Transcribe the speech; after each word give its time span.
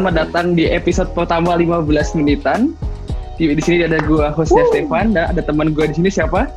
selamat 0.00 0.16
datang 0.16 0.56
di 0.56 0.64
episode 0.64 1.12
pertama 1.12 1.52
15 1.60 1.84
menitan. 2.16 2.72
Di, 3.36 3.52
di 3.52 3.60
sini 3.60 3.84
ada 3.84 4.00
gua 4.00 4.32
hostnya 4.32 4.64
Stefan 4.72 5.12
dan 5.12 5.28
ada 5.28 5.44
teman 5.44 5.76
gua 5.76 5.92
di 5.92 6.00
sini 6.00 6.08
siapa? 6.08 6.48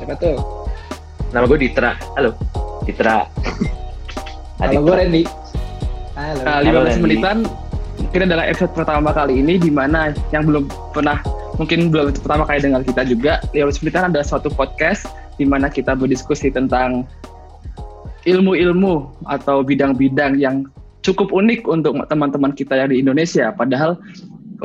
Siapa 0.00 0.16
tuh? 0.16 0.40
Nama 1.36 1.44
gue 1.44 1.60
Ditra. 1.60 1.92
Halo. 2.16 2.32
Ditra. 2.88 3.28
Halo, 4.64 4.80
gue 4.80 4.94
Randy. 4.96 5.22
Halo. 6.16 6.40
Nah, 6.40 6.64
15 6.64 6.72
Halo, 6.72 6.80
menitan 7.04 7.36
kita 8.16 8.32
adalah 8.32 8.48
episode 8.48 8.72
pertama 8.72 9.12
kali 9.12 9.44
ini 9.44 9.60
di 9.60 9.68
mana 9.68 10.16
yang 10.32 10.48
belum 10.48 10.64
pernah 10.96 11.20
mungkin 11.60 11.92
belum 11.92 12.16
pertama 12.16 12.48
kali 12.48 12.64
dengar 12.64 12.80
kita 12.80 13.04
juga 13.04 13.32
15 13.52 13.84
menitan 13.84 14.08
adalah 14.08 14.24
suatu 14.24 14.48
podcast 14.48 15.04
di 15.36 15.44
mana 15.44 15.68
kita 15.68 15.92
berdiskusi 15.92 16.48
tentang 16.48 17.04
ilmu-ilmu 18.24 19.20
atau 19.28 19.60
bidang-bidang 19.60 20.40
yang 20.40 20.64
cukup 21.04 21.30
unik 21.30 21.68
untuk 21.68 22.00
teman-teman 22.08 22.56
kita 22.56 22.74
yang 22.80 22.88
di 22.90 23.04
Indonesia. 23.04 23.52
Padahal 23.52 24.00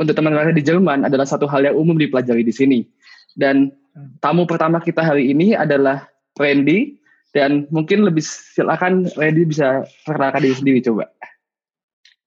untuk 0.00 0.16
teman-teman 0.16 0.56
di 0.56 0.64
Jerman 0.64 1.04
adalah 1.04 1.28
satu 1.28 1.44
hal 1.44 1.68
yang 1.68 1.76
umum 1.76 2.00
dipelajari 2.00 2.40
di 2.40 2.50
sini. 2.50 2.80
Dan 3.36 3.70
tamu 4.24 4.48
pertama 4.48 4.80
kita 4.80 5.04
hari 5.04 5.30
ini 5.30 5.52
adalah 5.52 6.08
Randy 6.40 6.96
dan 7.36 7.68
mungkin 7.70 8.02
lebih 8.02 8.24
silakan 8.24 9.06
Randy 9.14 9.46
bisa 9.46 9.84
perkenalkan 10.08 10.42
diri 10.42 10.56
sendiri 10.56 10.78
coba. 10.82 11.06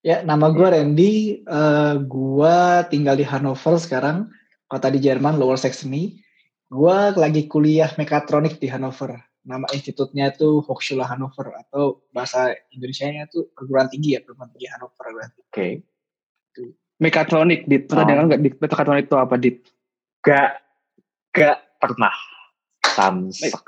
Ya, 0.04 0.20
nama 0.22 0.52
gue 0.52 0.68
Randy. 0.68 1.44
Uh, 1.48 2.04
gue 2.04 2.58
tinggal 2.92 3.16
di 3.16 3.24
Hannover 3.24 3.80
sekarang, 3.80 4.30
kota 4.68 4.92
di 4.92 5.00
Jerman, 5.00 5.40
Lower 5.40 5.56
Saxony. 5.56 6.20
Gue 6.68 7.16
lagi 7.16 7.48
kuliah 7.48 7.88
mekatronik 7.96 8.60
di 8.60 8.68
Hannover. 8.68 9.33
Nama 9.44 9.68
institutnya 9.76 10.32
itu 10.32 10.64
Hochschule 10.64 11.04
Hannover 11.04 11.52
atau 11.68 12.00
bahasa 12.16 12.56
Indonesia-nya 12.72 13.28
itu 13.28 13.52
perguruan 13.52 13.92
tinggi 13.92 14.16
ya, 14.16 14.24
perguruan 14.24 14.52
tinggi 14.56 14.68
Hannover. 14.72 15.06
Oke. 15.12 15.28
Okay. 15.52 15.72
Mekatronik, 17.04 17.68
Dit. 17.68 17.92
Pernah 17.92 18.06
oh. 18.06 18.10
dengar 18.10 18.24
nggak, 18.32 18.42
Dit? 18.42 18.56
Mekatronik 18.64 19.06
itu 19.12 19.18
apa, 19.20 19.36
Dit? 19.36 19.58
Gak, 20.24 20.64
gak 21.36 21.58
pernah. 21.84 22.16
Samsak. 22.88 23.60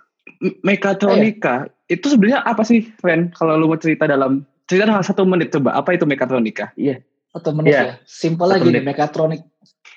Mekatronika, 0.64 1.68
eh, 1.90 2.00
itu 2.00 2.08
sebenarnya 2.08 2.48
apa 2.48 2.64
sih, 2.64 2.88
Ren? 3.04 3.36
Kalau 3.36 3.60
lu 3.60 3.68
mau 3.68 3.80
cerita 3.80 4.08
dalam, 4.08 4.48
cerita 4.70 4.88
dalam 4.88 5.04
satu 5.04 5.28
menit 5.28 5.52
coba, 5.52 5.76
apa 5.76 5.92
itu 5.92 6.08
mekatronika? 6.08 6.72
Iya. 6.80 7.04
Satu 7.36 7.52
menit 7.52 7.76
yeah. 7.76 7.86
ya. 7.86 7.94
Simpel 8.08 8.48
lagi 8.48 8.72
nih, 8.72 8.84
mekatronik. 8.86 9.44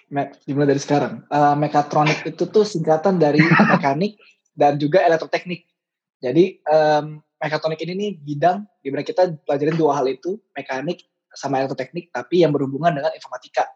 Me, 0.09 0.33
dimulai 0.49 0.73
dari 0.73 0.81
sekarang. 0.81 1.23
Uh, 1.29 1.55
mekatronik 1.55 2.25
itu 2.25 2.49
tuh 2.49 2.65
singkatan 2.65 3.21
dari 3.21 3.39
mekanik 3.77 4.17
dan 4.59 4.75
juga 4.83 5.07
elektroteknik. 5.07 5.71
Jadi 6.19 6.59
um, 6.67 7.23
mekatronik 7.39 7.79
ini 7.87 7.95
nih 7.95 8.11
bidang 8.19 8.67
di 8.83 8.91
mana 8.91 9.07
kita 9.07 9.39
pelajarin 9.47 9.79
dua 9.79 10.03
hal 10.03 10.11
itu, 10.11 10.35
mekanik 10.59 11.07
sama 11.31 11.63
elektroteknik, 11.63 12.11
tapi 12.11 12.43
yang 12.43 12.51
berhubungan 12.51 12.99
dengan 12.99 13.15
informatika. 13.15 13.71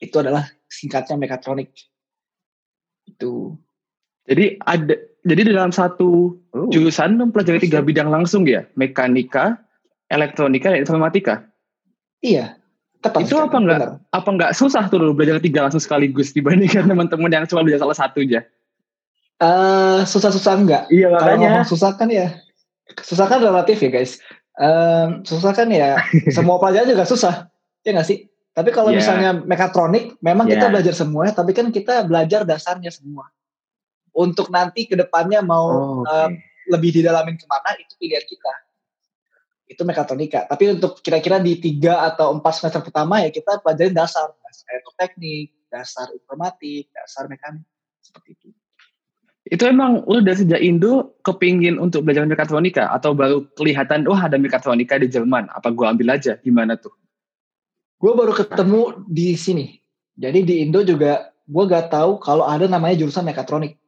Itu 0.00 0.24
adalah 0.24 0.48
singkatnya 0.72 1.20
mekatronik. 1.20 1.68
Itu. 3.04 3.60
Jadi 4.24 4.56
ada 4.64 4.96
jadi 5.22 5.52
dalam 5.52 5.70
satu 5.70 6.40
oh. 6.56 6.70
jurusan 6.72 7.20
mempelajari 7.20 7.60
tiga 7.60 7.84
bidang 7.84 8.08
langsung 8.08 8.48
ya, 8.48 8.64
mekanika, 8.80 9.60
elektronika, 10.08 10.72
dan 10.72 10.80
informatika. 10.80 11.44
Iya. 12.24 12.56
Tepat 13.02 13.26
itu 13.26 13.34
apa 13.34 13.58
enggak 13.58 13.78
benar. 13.82 13.92
apa 14.14 14.28
enggak 14.30 14.50
susah 14.54 14.86
tuh 14.86 15.10
belajar 15.10 15.42
tiga 15.42 15.66
langsung 15.66 15.82
sekaligus 15.82 16.30
dibandingkan 16.30 16.86
teman-teman 16.90 17.34
yang 17.34 17.44
cuma 17.50 17.66
belajar 17.66 17.82
salah 17.82 17.98
satu 17.98 18.22
aja? 18.22 18.46
Uh, 19.42 20.06
susah-susah 20.06 20.54
enggak. 20.54 20.82
Iya 20.86 21.10
makanya. 21.10 21.66
Kalau 21.66 21.66
susah 21.66 21.90
kan 21.98 22.06
ya, 22.06 22.38
susah 23.02 23.26
kan 23.26 23.42
relatif 23.42 23.82
ya 23.82 23.90
guys. 23.90 24.22
Um, 24.54 25.26
susah 25.26 25.50
kan 25.50 25.66
ya, 25.66 25.98
semua 26.36 26.62
pelajaran 26.62 26.94
juga 26.94 27.02
susah, 27.08 27.50
ya 27.82 27.90
nggak 27.90 28.06
sih? 28.06 28.30
Tapi 28.52 28.68
kalau 28.70 28.92
yeah. 28.92 29.00
misalnya 29.00 29.30
mekatronik, 29.42 30.14
memang 30.20 30.46
yeah. 30.46 30.60
kita 30.60 30.66
belajar 30.70 30.94
semuanya, 30.94 31.32
tapi 31.32 31.56
kan 31.56 31.72
kita 31.74 32.06
belajar 32.06 32.46
dasarnya 32.46 32.92
semua. 32.92 33.32
Untuk 34.12 34.52
nanti 34.52 34.84
ke 34.84 34.94
depannya 34.94 35.40
mau 35.40 35.66
oh, 35.72 36.04
okay. 36.04 36.28
um, 36.28 36.32
lebih 36.68 37.00
didalamin 37.00 37.40
ke 37.40 37.48
mana, 37.48 37.72
itu 37.80 37.96
pilihan 37.96 38.22
kita. 38.28 38.52
Itu 39.66 39.82
mekatronika. 39.88 40.44
Tapi 40.46 40.76
untuk 40.76 41.00
kira-kira 41.00 41.40
di 41.40 41.56
tiga 41.56 42.04
atau 42.12 42.36
empat 42.36 42.60
semester 42.60 42.84
pertama 42.84 43.24
ya 43.24 43.32
kita 43.32 43.64
pelajarin 43.64 43.96
dasar, 43.96 44.28
dasar 44.44 44.66
elektroteknik, 44.68 45.48
dasar 45.72 46.06
informatik, 46.12 46.92
dasar 46.92 47.24
mekanik, 47.32 47.64
seperti 48.04 48.36
itu. 48.36 48.48
Itu 49.52 49.68
emang 49.68 50.08
lu 50.08 50.24
udah 50.24 50.32
sejak 50.32 50.64
Indo 50.64 51.12
kepingin 51.20 51.76
untuk 51.76 52.08
belajar 52.08 52.24
mekatronika 52.24 52.88
atau 52.88 53.12
baru 53.12 53.44
kelihatan 53.52 54.08
wah 54.08 54.24
ada 54.24 54.40
mekatronika 54.40 54.96
di 54.96 55.12
Jerman, 55.12 55.52
apa 55.52 55.68
gua 55.68 55.92
ambil 55.92 56.16
aja 56.16 56.40
gimana 56.40 56.80
tuh? 56.80 56.96
Gue 58.02 58.16
baru 58.18 58.34
ketemu 58.34 59.04
di 59.06 59.38
sini. 59.38 59.78
Jadi 60.18 60.42
di 60.42 60.54
Indo 60.66 60.82
juga 60.82 61.30
gue 61.46 61.64
gak 61.70 61.94
tahu 61.94 62.18
kalau 62.18 62.50
ada 62.50 62.66
namanya 62.66 62.98
jurusan 62.98 63.22
mekatronik. 63.22 63.78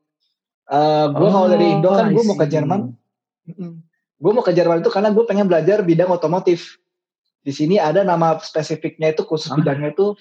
Uh, 0.70 1.10
gue 1.10 1.28
oh, 1.28 1.32
kalau 1.34 1.48
dari 1.50 1.66
Indo 1.66 1.90
kan 1.90 2.14
gue 2.14 2.22
mau 2.22 2.38
ke 2.38 2.46
Jerman. 2.46 2.94
Gue 4.14 4.32
mau 4.36 4.46
ke 4.46 4.54
Jerman 4.54 4.86
itu 4.86 4.90
karena 4.94 5.10
gue 5.10 5.24
pengen 5.26 5.50
belajar 5.50 5.82
bidang 5.82 6.14
otomotif. 6.14 6.78
Di 7.42 7.50
sini 7.50 7.82
ada 7.82 8.06
nama 8.06 8.38
spesifiknya 8.38 9.10
itu 9.10 9.26
khusus 9.26 9.50
ah. 9.50 9.58
bidangnya 9.58 9.90
itu 9.90 10.14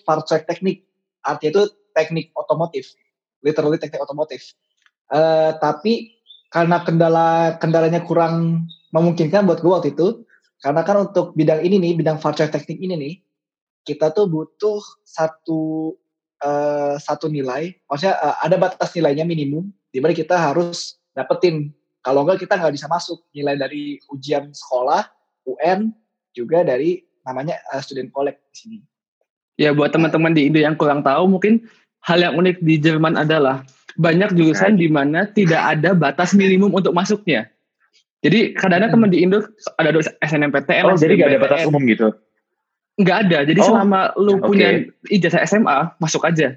teknik. 0.49 0.89
Artinya 1.21 1.51
itu 1.53 1.63
teknik 1.93 2.33
otomotif. 2.33 2.97
Literally 3.45 3.77
teknik 3.77 4.01
otomotif. 4.01 4.57
Uh, 5.13 5.53
tapi 5.61 6.17
karena 6.49 6.81
kendala 6.81 7.57
kendalanya 7.61 8.01
kurang 8.01 8.65
memungkinkan 8.89 9.45
buat 9.45 9.61
gue 9.61 9.69
waktu 9.69 9.89
itu, 9.93 10.25
karena 10.61 10.81
kan 10.81 11.05
untuk 11.05 11.37
bidang 11.37 11.61
ini 11.61 11.77
nih, 11.77 11.93
bidang 12.01 12.17
virtual 12.17 12.49
teknik 12.49 12.81
ini 12.81 12.95
nih, 12.97 13.13
kita 13.85 14.09
tuh 14.09 14.25
butuh 14.25 14.81
satu 15.05 15.93
uh, 16.41 16.97
satu 16.97 17.29
nilai, 17.29 17.77
maksudnya 17.85 18.17
uh, 18.17 18.35
ada 18.41 18.57
batas 18.57 18.89
nilainya 18.97 19.25
minimum, 19.25 19.69
di 19.93 20.01
mana 20.01 20.17
kita 20.17 20.33
harus 20.33 20.97
dapetin. 21.13 21.69
Kalau 22.01 22.25
enggak 22.25 22.43
kita 22.43 22.57
nggak 22.57 22.73
bisa 22.73 22.89
masuk 22.89 23.21
nilai 23.37 23.53
dari 23.53 24.01
ujian 24.09 24.49
sekolah, 24.49 25.05
UN, 25.45 25.93
juga 26.33 26.65
dari 26.65 27.05
namanya 27.21 27.61
uh, 27.71 27.79
student 27.79 28.09
collect 28.09 28.41
di 28.51 28.55
sini. 28.55 28.77
Ya 29.61 29.69
buat 29.69 29.93
teman-teman 29.93 30.33
di 30.33 30.49
Indo 30.49 30.57
yang 30.57 30.73
kurang 30.73 31.05
tahu, 31.05 31.29
mungkin 31.29 31.63
hal 32.03 32.19
yang 32.19 32.33
unik 32.35 32.57
di 32.65 32.75
Jerman 32.81 33.15
adalah 33.15 33.61
banyak 33.97 34.33
jurusan 34.33 34.77
di 34.77 34.89
mana 34.89 35.29
tidak 35.29 35.61
ada 35.77 35.93
batas 35.93 36.33
minimum 36.33 36.73
untuk 36.73 36.93
masuknya. 36.93 37.49
Jadi 38.23 38.55
kadang-kadang 38.55 38.91
teman 38.95 39.09
di 39.11 39.19
Indo 39.19 39.43
ada 39.75 39.91
SNMPTN. 40.23 40.83
Oh, 40.87 40.95
jadi 40.95 41.13
nggak 41.19 41.29
ada 41.29 41.41
batas 41.43 41.61
umum 41.67 41.83
gitu? 41.85 42.15
Nggak 42.95 43.17
ada. 43.27 43.37
Jadi 43.43 43.59
oh, 43.59 43.67
selama 43.67 43.99
lu 44.15 44.39
okay. 44.39 44.47
punya 44.47 44.67
ijazah 45.11 45.43
SMA, 45.43 45.99
masuk 45.99 46.23
aja. 46.23 46.55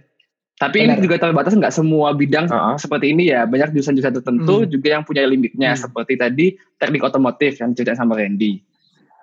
Tapi 0.57 0.89
Benar. 0.89 0.97
ini 0.97 1.05
juga 1.05 1.17
terbatas 1.21 1.53
nggak 1.53 1.75
semua 1.75 2.17
bidang 2.17 2.49
uh 2.49 2.55
-huh. 2.55 2.77
seperti 2.81 3.13
ini 3.13 3.29
ya. 3.29 3.45
Banyak 3.45 3.77
jurusan-jurusan 3.77 4.15
tertentu 4.23 4.65
hmm. 4.65 4.71
juga 4.73 4.89
yang 4.95 5.03
punya 5.03 5.27
limitnya. 5.27 5.75
Hmm. 5.75 5.81
Seperti 5.91 6.15
tadi 6.17 6.47
teknik 6.81 7.03
otomotif 7.05 7.61
yang 7.61 7.75
cerita 7.77 7.99
sama 7.99 8.17
Randy. 8.17 8.63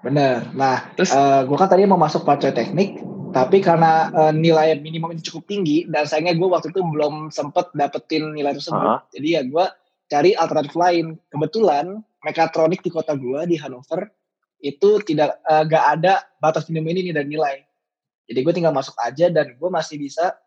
Benar. 0.03 0.51
Nah, 0.51 0.91
terus 0.99 1.15
uh, 1.15 1.41
eh, 1.41 1.41
gue 1.47 1.57
kan 1.57 1.71
tadi 1.71 1.87
mau 1.87 1.95
masuk 1.95 2.27
partai 2.27 2.51
teknik, 2.51 2.99
tapi 3.33 3.59
karena 3.59 4.13
uh, 4.13 4.33
nilai 4.33 4.77
minimum 4.77 5.17
ini 5.17 5.21
cukup 5.25 5.49
tinggi 5.49 5.89
dan 5.89 6.05
sayangnya 6.05 6.37
gue 6.37 6.47
waktu 6.47 6.69
itu 6.69 6.79
belum 6.85 7.33
sempet 7.33 7.73
dapetin 7.73 8.31
nilai 8.31 8.53
tersebut. 8.53 8.77
Uh 8.77 9.01
-huh. 9.01 9.01
Jadi 9.09 9.27
ya 9.33 9.41
gue 9.41 9.65
cari 10.07 10.31
alternatif 10.37 10.77
lain. 10.77 11.17
Kebetulan 11.33 11.97
mekatronik 12.21 12.85
di 12.85 12.93
kota 12.93 13.17
gue 13.17 13.49
di 13.49 13.57
Hannover 13.57 14.05
itu 14.63 15.01
tidak 15.03 15.43
uh, 15.43 15.67
gak 15.67 15.99
ada 15.99 16.23
batas 16.39 16.69
minimum 16.71 16.95
ini 16.95 17.11
dan 17.11 17.27
nilai. 17.27 17.65
Jadi 18.23 18.39
gue 18.39 18.53
tinggal 18.55 18.71
masuk 18.71 18.95
aja 19.03 19.27
dan 19.27 19.59
gue 19.59 19.69
masih 19.69 19.99
bisa 19.99 20.37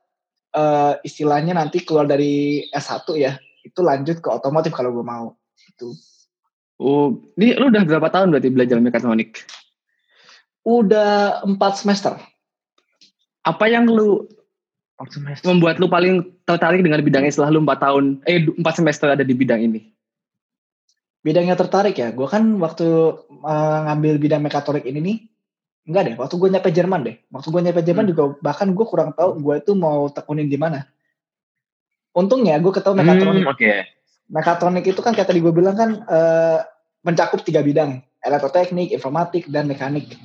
uh, 0.56 0.96
istilahnya 1.04 1.52
nanti 1.52 1.84
keluar 1.84 2.08
dari 2.08 2.64
S1 2.72 3.04
ya, 3.20 3.36
itu 3.60 3.80
lanjut 3.84 4.24
ke 4.24 4.28
otomotif 4.32 4.72
kalau 4.72 4.96
gue 4.96 5.04
mau. 5.04 5.36
Itu. 5.60 5.92
Oh, 6.80 7.20
ini 7.36 7.56
lu 7.56 7.68
udah 7.68 7.84
berapa 7.84 8.08
tahun 8.08 8.32
berarti 8.32 8.48
belajar 8.48 8.80
mekatronik? 8.80 9.44
Udah 10.64 11.44
empat 11.44 11.84
semester. 11.84 12.16
Apa 13.46 13.70
yang 13.70 13.86
lu 13.86 14.26
membuat 15.46 15.78
lu 15.78 15.86
paling 15.86 16.24
tertarik 16.42 16.82
dengan 16.82 16.98
bidangnya 17.04 17.30
setelah 17.30 17.54
lu 17.54 17.62
empat 17.62 17.78
tahun, 17.78 18.04
eh 18.26 18.42
empat 18.42 18.74
semester 18.82 19.12
ada 19.12 19.22
di 19.22 19.36
bidang 19.36 19.62
ini? 19.62 19.92
Bidangnya 21.22 21.54
tertarik 21.54 21.94
ya, 21.94 22.10
gue 22.10 22.26
kan 22.26 22.42
waktu 22.58 22.86
uh, 23.42 23.78
ngambil 23.90 24.18
bidang 24.18 24.42
mekatronik 24.42 24.86
ini 24.86 24.98
nih, 25.02 25.16
enggak 25.90 26.02
deh, 26.06 26.14
waktu 26.18 26.34
gue 26.38 26.48
nyampe 26.48 26.70
Jerman 26.74 27.00
deh. 27.02 27.16
Waktu 27.30 27.48
gue 27.50 27.60
nyampe 27.66 27.82
Jerman 27.82 28.04
hmm. 28.06 28.12
juga, 28.14 28.22
bahkan 28.42 28.68
gue 28.70 28.86
kurang 28.86 29.10
tahu 29.14 29.38
gue 29.42 29.54
itu 29.62 29.72
mau 29.78 30.10
tekunin 30.10 30.50
di 30.50 30.58
mana. 30.58 30.86
Untungnya 32.16 32.56
gue 32.58 32.72
ketemu 32.72 32.94
mekatronik. 32.98 33.44
Hmm, 33.46 33.52
Oke. 33.52 33.62
Okay 33.62 33.78
mekatronik 34.30 34.84
itu 34.86 35.00
kan 35.02 35.14
kayak 35.14 35.30
tadi 35.30 35.38
gue 35.38 35.54
bilang 35.54 35.78
kan 35.78 35.90
uh, 36.06 36.58
mencakup 37.06 37.46
tiga 37.46 37.62
bidang 37.62 38.02
elektroteknik, 38.22 38.90
informatik 38.90 39.46
dan 39.46 39.70
mekanik. 39.70 40.18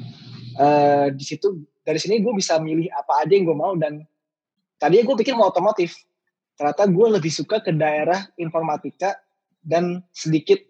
Uh, 0.57 1.13
di 1.13 1.23
situ 1.23 1.63
dari 1.81 1.99
sini 1.99 2.21
gue 2.21 2.33
bisa 2.33 2.61
milih 2.61 2.89
apa 2.93 3.25
aja 3.25 3.33
yang 3.33 3.45
gue 3.49 3.57
mau 3.57 3.73
dan 3.77 4.05
tadi 4.77 5.01
gue 5.01 5.15
pikir 5.17 5.33
mau 5.33 5.49
otomotif. 5.49 5.97
Ternyata 6.55 6.85
gue 6.85 7.07
lebih 7.17 7.31
suka 7.33 7.63
ke 7.63 7.73
daerah 7.73 8.21
informatika 8.37 9.17
dan 9.65 10.05
sedikit 10.13 10.61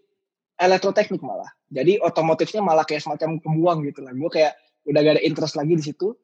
elektroteknik 0.55 1.19
malah. 1.19 1.51
Jadi 1.71 1.99
otomotifnya 1.99 2.63
malah 2.63 2.87
kayak 2.87 3.03
semacam 3.03 3.41
kebuang 3.43 3.79
gitu 3.91 3.99
lah. 4.05 4.13
Gue 4.15 4.29
kayak 4.31 4.53
udah 4.87 4.99
gak 5.03 5.15
ada 5.19 5.23
interest 5.23 5.59
lagi 5.59 5.73
di 5.77 5.83
situ 5.83 6.15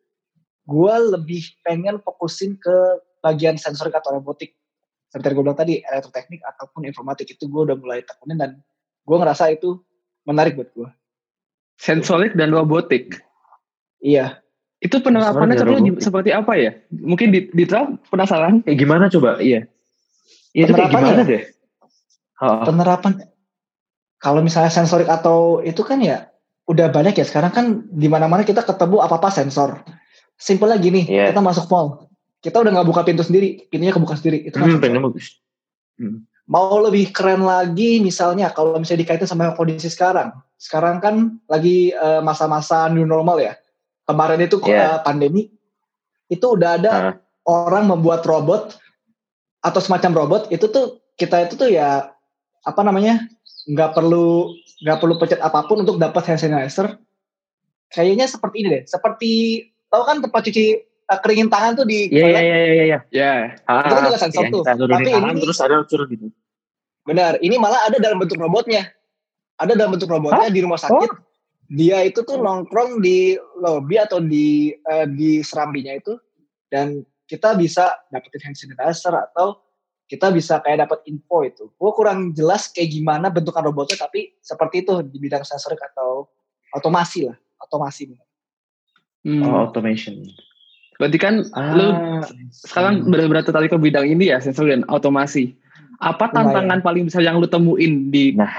gue 0.68 0.96
lebih 1.16 1.42
pengen 1.64 2.04
fokusin 2.04 2.60
ke 2.60 2.76
bagian 3.24 3.56
sensorik 3.56 3.96
atau 3.96 4.20
robotik 4.20 4.54
seperti 5.08 5.40
gue 5.40 5.44
bilang 5.48 5.56
tadi 5.56 5.80
elektroteknik 5.80 6.44
ataupun 6.44 6.84
informatik 6.84 7.32
itu 7.32 7.48
gue 7.48 7.62
udah 7.72 7.78
mulai 7.80 8.04
tekunin 8.04 8.36
dan 8.36 8.52
gue 9.08 9.18
ngerasa 9.18 9.56
itu 9.56 9.80
menarik 10.28 10.60
buat 10.60 10.70
gue 10.76 10.90
sensorik 11.80 12.36
dan 12.36 12.52
robotik 12.52 13.24
iya 14.04 14.44
itu 14.78 14.96
penerapannya 15.02 15.56
contohnya 15.58 15.92
seperti 15.98 16.30
apa 16.30 16.54
ya 16.54 16.72
mungkin 16.94 17.34
di, 17.34 17.50
di 17.50 17.66
penasaran 18.14 18.62
kayak 18.62 18.78
gimana 18.78 19.10
coba 19.10 19.42
iya 19.42 19.66
Iya, 20.58 20.74
kayak 20.74 20.90
gimana 20.90 21.22
deh? 21.22 21.44
Oh. 22.42 22.66
Penerapan 22.66 23.30
kalau 24.18 24.42
misalnya 24.42 24.74
sensorik 24.74 25.06
atau 25.06 25.62
itu 25.62 25.86
kan 25.86 26.02
ya 26.02 26.34
udah 26.66 26.90
banyak 26.90 27.14
ya 27.14 27.26
sekarang 27.30 27.54
kan 27.54 27.66
di 27.94 28.10
mana-mana 28.10 28.42
kita 28.42 28.66
ketemu 28.66 29.06
apa-apa 29.06 29.30
sensor. 29.30 29.86
Simpel 30.38 30.74
lagi 30.74 30.90
nih, 30.90 31.06
yeah. 31.06 31.28
kita 31.30 31.42
masuk 31.42 31.70
mall. 31.70 32.10
Kita 32.42 32.62
udah 32.62 32.74
nggak 32.74 32.88
buka 32.90 33.02
pintu 33.06 33.26
sendiri, 33.26 33.70
pintunya 33.70 33.94
kebuka 33.94 34.18
sendiri. 34.18 34.50
Itu 34.50 34.58
kan 34.62 34.70
hmm, 34.70 35.02
bagus. 35.02 35.42
Hmm. 35.98 36.26
Mau 36.50 36.78
lebih 36.82 37.10
keren 37.10 37.46
lagi 37.46 38.02
misalnya 38.02 38.54
kalau 38.54 38.78
misalnya 38.78 39.06
dikaitin 39.06 39.30
sama 39.30 39.54
kondisi 39.54 39.90
sekarang. 39.90 40.34
Sekarang 40.58 41.02
kan 41.02 41.38
lagi 41.50 41.94
uh, 41.94 42.22
masa-masa 42.22 42.90
new 42.90 43.06
normal 43.06 43.42
ya. 43.42 43.54
Kemarin 44.08 44.40
itu 44.40 44.58
yeah. 44.64 44.98
uh, 44.98 45.00
pandemi 45.04 45.52
itu 46.32 46.46
udah 46.48 46.80
ada 46.80 46.92
uh. 46.92 47.14
orang 47.44 47.92
membuat 47.92 48.24
robot 48.24 48.80
atau 49.64 49.80
semacam 49.84 50.12
robot 50.16 50.42
itu 50.48 50.68
tuh 50.72 51.04
kita 51.20 51.52
itu 51.52 51.60
tuh 51.60 51.68
ya 51.68 52.12
apa 52.64 52.82
namanya 52.88 53.28
nggak 53.68 53.92
perlu 53.92 54.56
nggak 54.84 54.98
perlu 55.04 55.14
pencet 55.20 55.44
apa 55.44 55.68
pun 55.68 55.84
untuk 55.84 56.00
dapat 56.00 56.24
hand 56.24 56.40
sanitizer 56.40 56.96
kayaknya 57.92 58.32
seperti 58.32 58.56
ini 58.64 58.68
deh 58.80 58.84
seperti 58.88 59.32
tahu 59.92 60.04
kan 60.08 60.24
tempat 60.24 60.42
cuci 60.48 60.88
uh, 61.08 61.20
keringin 61.24 61.50
tangan 61.52 61.80
tuh 61.80 61.86
di 61.88 62.12
Iya 62.12 62.28
iya 62.28 62.42
iya 62.42 62.58
iya 62.58 62.84
iya. 62.84 63.00
Ya. 63.12 63.32
Itu 63.64 63.94
kan 63.96 64.04
juga 64.08 64.20
sensor 64.20 64.44
tuh. 64.52 64.64
Tapi 64.64 65.10
ini 65.12 65.40
terus 65.42 65.60
ada 65.64 65.84
curut 65.88 66.08
gitu. 66.12 66.28
Benar, 67.08 67.40
ini 67.40 67.56
malah 67.56 67.88
ada 67.88 67.98
dalam 68.04 68.20
bentuk 68.20 68.36
robotnya. 68.36 68.92
Ada 69.58 69.74
dalam 69.80 69.96
bentuk 69.96 70.12
robotnya 70.12 70.52
Hah? 70.52 70.54
di 70.54 70.60
rumah 70.60 70.78
sakit. 70.78 71.10
Oh. 71.10 71.27
Dia 71.68 72.08
itu 72.08 72.24
tuh 72.24 72.40
nongkrong 72.40 73.04
di 73.04 73.36
lobby 73.60 74.00
atau 74.00 74.24
di 74.24 74.72
uh, 74.88 75.04
di 75.04 75.44
serambinya 75.44 75.92
itu 76.00 76.16
dan 76.72 77.04
kita 77.28 77.60
bisa 77.60 77.92
dapetin 78.08 78.48
hand 78.48 78.56
sanitizer 78.56 79.12
atau 79.12 79.60
kita 80.08 80.32
bisa 80.32 80.64
kayak 80.64 80.88
dapat 80.88 81.04
info 81.12 81.44
itu. 81.44 81.68
Gue 81.76 81.92
kurang 81.92 82.32
jelas 82.32 82.72
kayak 82.72 82.96
gimana 82.96 83.28
bentukan 83.28 83.68
robotnya, 83.68 84.00
tapi 84.00 84.32
seperti 84.40 84.88
itu 84.88 85.04
di 85.04 85.20
bidang 85.20 85.44
sensorik 85.44 85.84
atau 85.84 86.32
otomasi 86.72 87.28
lah, 87.28 87.36
otomasi. 87.60 88.16
Hmm. 89.28 89.44
Oh, 89.44 89.68
automation. 89.68 90.24
Berarti 90.98 91.18
kan 91.20 91.44
ah, 91.54 91.76
lu 91.76 91.88
sekarang 92.50 93.06
benar-benar 93.06 93.44
tertarik 93.44 93.70
ke 93.70 93.78
bidang 93.78 94.08
ini 94.08 94.32
ya, 94.32 94.40
sensor 94.40 94.72
dan 94.72 94.88
otomasi. 94.88 95.54
Apa 96.00 96.32
tantangan 96.32 96.80
Lumayan. 96.80 96.88
paling 96.88 97.04
besar 97.12 97.22
yang 97.28 97.38
lu 97.44 97.46
temuin 97.46 98.08
di 98.08 98.32
nah. 98.34 98.50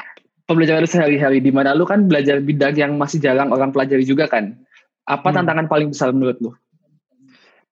Pembelajaran 0.48 0.88
sehari-hari? 0.88 1.44
Di 1.44 1.52
mana 1.52 1.76
lu 1.76 1.84
kan 1.84 2.08
belajar 2.08 2.40
bidang 2.40 2.74
yang 2.74 2.96
masih 2.96 3.20
jarang 3.20 3.52
orang 3.52 3.70
pelajari 3.70 4.02
juga 4.08 4.24
kan? 4.26 4.56
Apa 5.04 5.30
hmm. 5.30 5.36
tantangan 5.36 5.66
paling 5.68 5.88
besar 5.92 6.10
menurut 6.16 6.40
lu? 6.40 6.50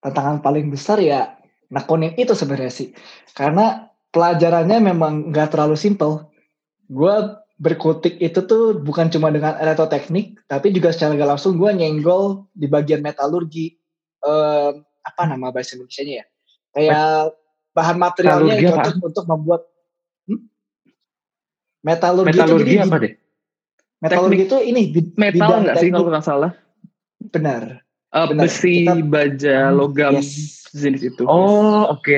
tantangan 0.06 0.38
paling 0.38 0.70
besar 0.70 1.02
ya 1.02 1.34
nakonin 1.72 2.14
itu 2.14 2.30
sebenarnya 2.36 2.70
sih. 2.72 2.88
Karena 3.34 3.90
pelajarannya 4.14 4.78
memang 4.78 5.34
nggak 5.34 5.50
terlalu 5.50 5.74
simple. 5.74 6.30
Gue 6.86 7.34
berkutik 7.58 8.20
itu 8.22 8.46
tuh 8.46 8.78
bukan 8.78 9.10
cuma 9.10 9.32
dengan 9.34 9.58
elektroteknik, 9.58 10.38
tapi 10.46 10.70
juga 10.70 10.92
secara 10.94 11.16
gak 11.16 11.34
langsung 11.34 11.56
gue 11.58 11.72
nyenggol 11.72 12.46
di 12.54 12.70
bagian 12.70 13.02
metalurgi. 13.02 13.74
Eh, 14.22 14.70
apa 15.02 15.22
nama 15.26 15.50
bahasa 15.50 15.74
Indonesia-nya 15.74 16.14
ya? 16.22 16.26
Kayak 16.76 17.34
bahan 17.74 17.96
materialnya 17.98 18.56
cocok 18.70 18.94
untuk 19.02 19.24
membuat? 19.26 19.62
Metalurgi, 21.86 22.34
metalurgi 22.34 22.72
itu 22.74 22.82
apa 22.82 22.96
deh? 22.98 23.12
Metalurgi 24.02 24.42
itu 24.50 24.56
ini 24.66 24.82
metal 25.14 25.62
nggak 25.62 25.76
sih 25.78 25.88
kalau 25.94 26.10
nggak 26.10 26.26
salah? 26.26 26.52
Benar. 27.30 27.86
Uh, 28.10 28.32
besi, 28.32 28.86
kita, 28.86 29.02
baja, 29.06 29.70
hmm, 29.70 29.76
logam 29.76 30.12
yes. 30.18 30.66
jenis 30.72 31.14
itu. 31.14 31.22
Oh, 31.26 31.90
oke, 31.90 32.16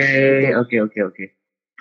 oke, 0.63 0.77
oke, 0.89 0.99
oke. 1.11 1.25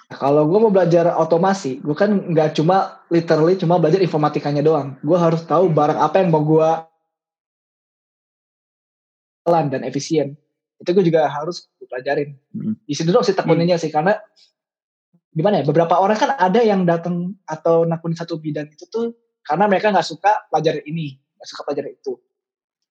Kalau 0.07 0.47
gue 0.47 0.59
mau 0.63 0.71
belajar 0.71 1.11
otomasi, 1.19 1.83
gue 1.83 1.91
kan 1.91 2.15
nggak 2.31 2.55
cuma 2.55 3.03
literally 3.11 3.59
cuma 3.59 3.75
belajar 3.75 3.99
informatikanya 3.99 4.63
doang. 4.63 4.95
Gue 5.03 5.19
harus 5.19 5.43
tahu 5.43 5.67
barang 5.67 5.99
apa 5.99 6.23
yang 6.23 6.31
mau 6.31 6.41
gue 6.41 6.69
pelan 9.43 9.67
dan 9.67 9.83
efisien. 9.83 10.39
Itu 10.79 10.95
gue 10.95 11.03
juga 11.03 11.27
harus 11.27 11.67
pelajarin. 11.83 12.39
Hmm. 12.55 12.79
Di 12.87 12.95
sini 12.95 13.11
dong 13.11 13.27
sih 13.27 13.35
tekunnya 13.35 13.75
hmm. 13.75 13.83
sih 13.83 13.91
karena 13.91 14.15
gimana 15.37 15.61
ya? 15.61 15.63
Beberapa 15.69 16.01
orang 16.01 16.17
kan 16.17 16.33
ada 16.33 16.65
yang 16.65 16.81
datang 16.89 17.37
atau 17.45 17.85
nakunin 17.85 18.17
satu 18.17 18.41
bidang 18.41 18.73
itu 18.73 18.89
tuh 18.89 19.13
karena 19.45 19.69
mereka 19.69 19.93
nggak 19.93 20.07
suka 20.09 20.49
pelajaran 20.49 20.81
ini, 20.89 21.21
nggak 21.37 21.47
suka 21.47 21.61
pelajaran 21.69 21.93
itu 21.93 22.17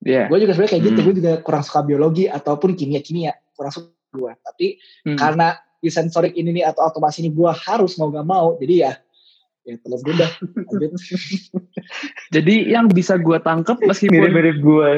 Yeah. 0.06 0.30
Gue 0.30 0.38
juga 0.38 0.54
sebenarnya 0.54 0.72
kayak 0.78 0.84
gitu, 0.86 0.98
hmm. 1.02 1.06
gue 1.08 1.14
juga 1.18 1.32
kurang 1.42 1.64
suka 1.66 1.80
biologi 1.82 2.30
ataupun 2.30 2.78
kimia-kimia, 2.78 3.32
kurang 3.58 3.74
suka 3.74 3.90
gue. 4.14 4.32
Tapi 4.38 4.66
hmm. 5.08 5.18
karena 5.18 5.58
di 5.82 5.90
sensorik 5.90 6.30
ini 6.38 6.62
nih 6.62 6.64
atau 6.70 6.86
otomasi 6.86 7.26
ini 7.26 7.34
gue 7.34 7.50
harus 7.50 7.98
mau 7.98 8.14
gak 8.14 8.22
mau, 8.22 8.54
jadi 8.60 8.74
ya 8.86 8.92
ya 9.66 9.74
terus 9.82 10.02
udah 10.06 10.30
jadi 12.38 12.54
yang 12.70 12.86
bisa 12.86 13.18
gue 13.18 13.34
tangkep 13.42 13.82
meskipun 13.82 14.14
mirip-mirip 14.14 14.62
gue 14.62 14.90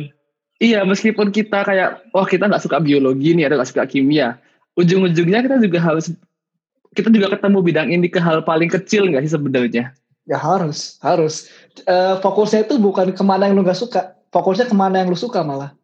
iya 0.60 0.84
meskipun 0.84 1.32
kita 1.32 1.64
kayak 1.64 2.04
oh 2.12 2.28
kita 2.28 2.52
nggak 2.52 2.60
suka 2.60 2.76
biologi 2.76 3.32
nih 3.32 3.48
atau 3.48 3.56
nggak 3.56 3.70
suka 3.72 3.88
kimia 3.88 4.36
ujung-ujungnya 4.76 5.40
kita 5.40 5.56
juga 5.64 5.80
harus 5.80 6.12
kita 6.98 7.14
juga 7.14 7.38
ketemu 7.38 7.58
bidang 7.62 7.88
ini 7.94 8.10
ke 8.10 8.18
hal 8.18 8.42
paling 8.42 8.66
kecil 8.66 9.06
nggak 9.06 9.22
sih 9.22 9.38
sebenarnya? 9.38 9.94
Ya 10.26 10.38
harus 10.42 10.98
harus. 10.98 11.46
Uh, 11.86 12.18
fokusnya 12.18 12.66
itu 12.66 12.74
bukan 12.82 13.14
ke 13.14 13.22
mana 13.22 13.46
yang 13.46 13.54
lu 13.54 13.62
gak 13.62 13.78
suka 13.78 14.18
fokusnya 14.34 14.66
ke 14.66 14.74
mana 14.74 15.06
yang 15.06 15.08
lu 15.08 15.16
suka 15.16 15.46
malah. 15.46 15.78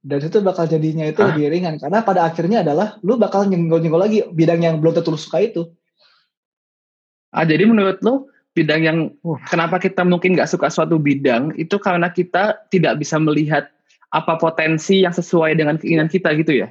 Dan 0.00 0.20
itu 0.20 0.40
bakal 0.40 0.64
jadinya 0.64 1.04
itu 1.08 1.20
lebih 1.20 1.52
ringan 1.52 1.76
karena 1.76 2.00
pada 2.00 2.24
akhirnya 2.28 2.64
adalah 2.64 2.96
lu 3.04 3.16
bakal 3.20 3.44
nyenggol-nyenggol 3.44 4.00
lagi 4.00 4.24
bidang 4.32 4.64
yang 4.64 4.76
belum 4.80 5.00
tentu 5.00 5.12
lu 5.12 5.20
suka 5.20 5.40
itu. 5.40 5.68
Ah 7.32 7.48
jadi 7.48 7.64
menurut 7.64 8.00
lu 8.04 8.28
bidang 8.52 8.80
yang 8.84 8.98
uh. 9.24 9.40
kenapa 9.48 9.80
kita 9.80 10.04
mungkin 10.04 10.36
nggak 10.36 10.48
suka 10.48 10.68
suatu 10.68 11.00
bidang 11.00 11.56
itu 11.56 11.76
karena 11.80 12.12
kita 12.12 12.68
tidak 12.68 13.00
bisa 13.00 13.16
melihat 13.16 13.68
apa 14.12 14.36
potensi 14.36 15.04
yang 15.04 15.12
sesuai 15.12 15.56
dengan 15.56 15.76
keinginan 15.80 16.08
kita 16.08 16.32
gitu 16.36 16.64
ya? 16.64 16.68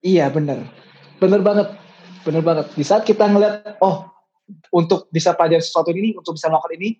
Iya 0.00 0.32
bener 0.32 0.64
bener 1.20 1.40
banget 1.44 1.68
bener 2.26 2.42
banget 2.44 2.66
di 2.76 2.84
saat 2.84 3.02
kita 3.06 3.24
ngeliat 3.26 3.80
oh 3.80 4.08
untuk 4.74 5.06
bisa 5.08 5.32
pelajari 5.32 5.62
sesuatu 5.62 5.94
ini 5.94 6.16
untuk 6.18 6.36
bisa 6.36 6.50
melakukan 6.50 6.76
ini 6.76 6.90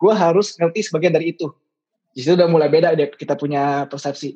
gue 0.00 0.12
harus 0.14 0.56
ngerti 0.56 0.88
sebagian 0.88 1.12
dari 1.12 1.36
itu 1.36 1.52
di 2.10 2.20
situ 2.26 2.34
udah 2.34 2.48
mulai 2.50 2.66
beda 2.66 2.94
deh 2.98 3.10
kita 3.14 3.38
punya 3.38 3.86
persepsi. 3.86 4.34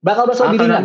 Bakal 0.00 0.30
berasa 0.30 0.48
lebih 0.48 0.66
ringan. 0.66 0.84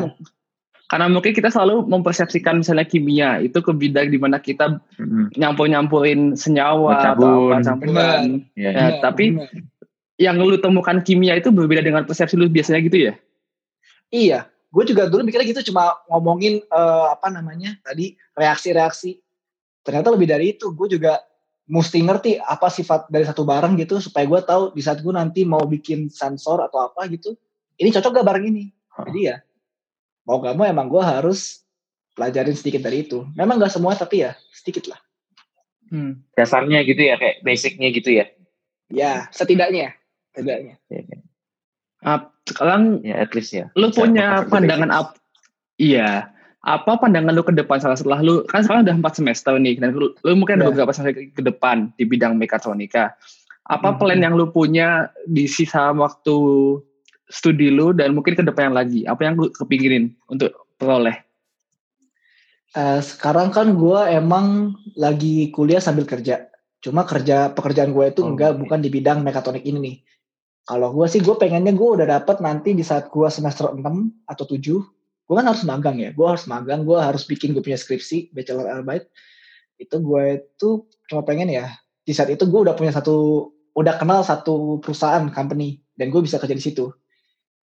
Karena 0.86 1.10
mungkin 1.10 1.34
kita 1.34 1.50
selalu 1.50 1.90
mempersepsikan 1.90 2.62
misalnya 2.62 2.86
kimia 2.86 3.42
itu 3.42 3.58
ke 3.58 3.74
bidang 3.74 4.14
di 4.14 4.22
mana 4.22 4.38
kita 4.38 4.78
hmm. 5.02 5.34
nyampur-nyampurin 5.34 6.38
senyawa 6.38 7.02
Mencabun. 7.02 7.26
atau 7.26 7.34
apa 7.50 7.58
campuran. 7.66 8.22
Ya, 8.54 8.70
ya, 8.70 8.88
tapi 9.02 9.34
bener. 9.34 9.50
yang 10.22 10.38
lu 10.38 10.62
temukan 10.62 11.02
kimia 11.02 11.42
itu 11.42 11.50
berbeda 11.50 11.82
dengan 11.82 12.06
persepsi 12.06 12.38
lu 12.38 12.46
biasanya 12.46 12.86
gitu 12.86 12.98
ya? 13.10 13.14
Iya, 14.14 14.40
gue 14.76 14.84
juga 14.92 15.08
dulu 15.08 15.24
mikirnya 15.24 15.48
gitu 15.48 15.72
cuma 15.72 15.96
ngomongin 16.12 16.60
uh, 16.68 17.16
apa 17.16 17.32
namanya 17.32 17.80
tadi 17.80 18.20
reaksi-reaksi. 18.36 19.24
Ternyata 19.88 20.12
lebih 20.12 20.28
dari 20.28 20.52
itu, 20.52 20.76
gue 20.76 21.00
juga 21.00 21.24
mesti 21.72 22.04
ngerti 22.04 22.32
apa 22.44 22.68
sifat 22.68 23.08
dari 23.08 23.24
satu 23.24 23.48
barang 23.48 23.80
gitu 23.80 24.04
supaya 24.04 24.28
gue 24.28 24.42
tahu 24.44 24.64
di 24.76 24.84
saat 24.84 25.00
gue 25.00 25.14
nanti 25.16 25.48
mau 25.48 25.64
bikin 25.64 26.12
sensor 26.12 26.62
atau 26.62 26.92
apa 26.92 27.08
gitu 27.10 27.34
ini 27.80 27.90
cocok 27.90 28.12
gak 28.20 28.28
barang 28.28 28.46
ini? 28.52 28.70
Jadi 29.08 29.22
ya 29.32 29.40
mau 30.28 30.44
gak 30.44 30.60
mau 30.60 30.68
emang 30.68 30.92
gue 30.92 31.00
harus 31.00 31.64
pelajarin 32.12 32.58
sedikit 32.58 32.84
dari 32.84 33.08
itu. 33.08 33.24
Memang 33.34 33.56
gak 33.58 33.72
semua 33.72 33.96
tapi 33.96 34.28
ya 34.28 34.36
sedikit 34.52 34.92
lah. 34.92 35.00
Hmm. 35.86 36.26
dasarnya 36.34 36.82
gitu 36.82 36.98
ya 36.98 37.14
kayak 37.14 37.46
basicnya 37.46 37.94
gitu 37.94 38.10
ya? 38.10 38.26
Ya 38.90 39.30
setidaknya. 39.30 39.94
Setidaknya 40.34 40.82
uh, 42.06 42.22
sekarang 42.46 43.02
ya 43.02 43.26
at 43.26 43.34
least 43.34 43.52
ya. 43.52 43.66
lu 43.74 43.90
punya 43.90 44.46
pandangan 44.46 44.94
apa 44.94 45.18
iya. 45.82 46.30
Apa 46.66 46.98
pandangan 46.98 47.30
lu 47.30 47.46
ke 47.46 47.54
depan 47.54 47.78
salah 47.78 47.94
setelah 47.94 48.26
lu 48.26 48.42
kan 48.50 48.66
sekarang 48.66 48.90
udah 48.90 48.98
empat 48.98 49.22
semester 49.22 49.54
nih 49.54 49.78
dan 49.78 49.94
lu, 49.94 50.18
lu 50.26 50.34
mungkin 50.34 50.58
ada 50.58 50.66
yeah. 50.66 50.74
beberapa 50.74 50.98
semester 50.98 51.14
ke 51.30 51.42
depan 51.46 51.94
di 51.94 52.10
bidang 52.10 52.42
mekatronika. 52.42 53.14
Apa 53.70 53.94
hmm. 53.94 53.98
plan 54.02 54.18
yang 54.18 54.34
lu 54.34 54.50
punya 54.50 55.14
di 55.30 55.46
sisa 55.46 55.94
waktu 55.94 56.38
studi 57.30 57.70
lu 57.70 57.94
dan 57.94 58.18
mungkin 58.18 58.34
ke 58.34 58.42
depan 58.42 58.74
lagi? 58.74 59.06
Apa 59.06 59.30
yang 59.30 59.38
lu 59.38 59.54
kepikirin 59.54 60.10
untuk 60.26 60.58
peroleh? 60.82 61.22
Uh, 62.74 62.98
sekarang 62.98 63.54
kan 63.54 63.78
gue 63.78 64.00
emang 64.10 64.74
lagi 64.98 65.54
kuliah 65.54 65.78
sambil 65.78 66.10
kerja. 66.10 66.50
Cuma 66.82 67.06
kerja 67.06 67.54
pekerjaan 67.54 67.94
gue 67.94 68.10
itu 68.10 68.26
oh, 68.26 68.34
enggak 68.34 68.58
okay. 68.58 68.62
bukan 68.66 68.80
di 68.82 68.90
bidang 68.90 69.22
mekatronik 69.22 69.62
ini 69.62 69.78
nih 69.78 69.96
Kalau 70.66 70.90
gue 70.98 71.06
sih 71.06 71.22
gue 71.22 71.36
pengennya 71.38 71.78
gue 71.78 71.90
udah 72.02 72.08
dapet 72.10 72.42
nanti 72.42 72.74
di 72.74 72.82
saat 72.82 73.14
gue 73.14 73.28
semester 73.30 73.70
6 73.70 73.82
atau 74.26 74.46
7 74.50 74.62
gue 75.26 75.34
kan 75.34 75.46
harus 75.46 75.66
magang 75.66 75.98
ya. 76.02 76.10
Gue 76.14 76.26
harus 76.26 76.46
magang 76.50 76.86
gue 76.86 76.98
harus 76.98 77.26
bikin 77.26 77.54
gue 77.54 77.62
punya 77.62 77.78
skripsi 77.78 78.34
bachelor 78.34 78.70
arbeit 78.70 79.10
itu 79.78 79.96
gue 80.00 80.42
itu 80.42 80.88
cuma 81.12 81.22
pengen 81.28 81.52
ya 81.52 81.68
di 82.08 82.16
saat 82.16 82.32
itu 82.32 82.48
gue 82.48 82.60
udah 82.66 82.78
punya 82.78 82.96
satu 82.96 83.50
udah 83.76 84.00
kenal 84.00 84.24
satu 84.24 84.80
perusahaan 84.80 85.28
company 85.30 85.84
dan 86.00 86.10
gue 86.10 86.22
bisa 86.22 86.42
kerja 86.42 86.56
di 86.58 86.64
situ. 86.64 86.90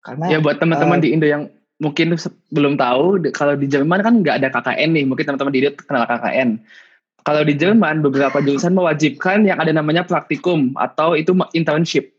Karena 0.01 0.29
ya 0.29 0.41
buat 0.41 0.58
teman-teman 0.58 0.98
uh, 1.00 1.03
di 1.05 1.10
Indo 1.13 1.25
yang 1.29 1.50
mungkin 1.81 2.13
belum 2.53 2.77
tahu 2.77 3.34
kalau 3.34 3.58
di 3.58 3.65
Jerman 3.65 4.05
kan 4.05 4.13
nggak 4.22 4.41
ada 4.41 4.50
KKN 4.53 4.89
nih. 4.93 5.05
Mungkin 5.10 5.25
teman-teman 5.25 5.53
di 5.53 5.60
Indo 5.65 5.72
kenal 5.77 6.05
KKN 6.05 6.50
kalau 7.22 7.41
di 7.46 7.53
Jerman 7.53 8.01
beberapa 8.01 8.41
jurusan 8.41 8.74
mewajibkan 8.74 9.46
yang 9.46 9.62
ada 9.62 9.70
namanya 9.70 10.01
praktikum 10.05 10.74
atau 10.77 11.13
itu 11.13 11.38
internship 11.53 12.10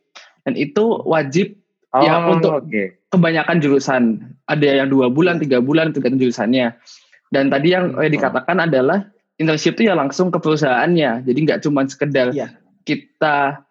dan 0.43 0.55
itu 0.59 1.03
wajib 1.07 1.55
oh, 1.95 2.03
ya 2.03 2.23
untuk 2.27 2.67
okay. 2.67 2.99
kebanyakan 3.11 3.57
jurusan 3.63 4.03
ada 4.51 4.67
yang 4.67 4.89
dua 4.91 5.09
bulan 5.09 5.39
tiga 5.39 5.63
bulan 5.63 5.95
tergantung 5.95 6.23
jurusannya 6.23 6.75
dan 7.33 7.49
tadi 7.49 7.73
yang 7.73 7.95
oh. 7.97 8.05
dikatakan 8.05 8.63
adalah 8.63 9.07
internship 9.41 9.79
itu 9.79 9.89
ya 9.89 9.95
langsung 9.97 10.29
ke 10.29 10.39
perusahaannya 10.39 11.25
jadi 11.25 11.39
nggak 11.49 11.61
cuma 11.65 11.87
sekedar 11.89 12.31
yeah. 12.35 12.53
kita 12.85 13.63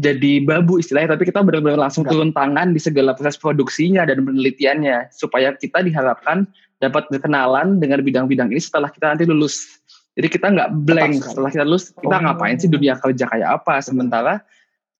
jadi 0.00 0.40
babu 0.40 0.80
istilahnya 0.80 1.18
tapi 1.18 1.28
kita 1.28 1.44
benar-benar 1.44 1.76
langsung 1.76 2.08
Enggak. 2.08 2.16
turun 2.16 2.30
tangan 2.32 2.72
di 2.72 2.80
segala 2.80 3.12
proses 3.12 3.36
produksinya 3.36 4.08
dan 4.08 4.24
penelitiannya 4.24 5.12
supaya 5.12 5.52
kita 5.58 5.84
diharapkan 5.84 6.48
dapat 6.80 7.04
berkenalan 7.12 7.76
dengan 7.76 8.00
bidang-bidang 8.00 8.48
ini 8.48 8.62
setelah 8.62 8.88
kita 8.88 9.12
nanti 9.12 9.28
lulus 9.28 9.82
jadi 10.16 10.28
kita 10.32 10.46
nggak 10.56 10.70
blank 10.88 11.20
setelah 11.20 11.50
kita 11.52 11.64
lulus 11.68 11.92
kita 11.92 12.16
oh. 12.16 12.20
ngapain 12.24 12.56
sih 12.56 12.70
dunia 12.72 12.96
kerja 12.96 13.28
kayak 13.28 13.60
apa 13.60 13.84
sementara 13.84 14.40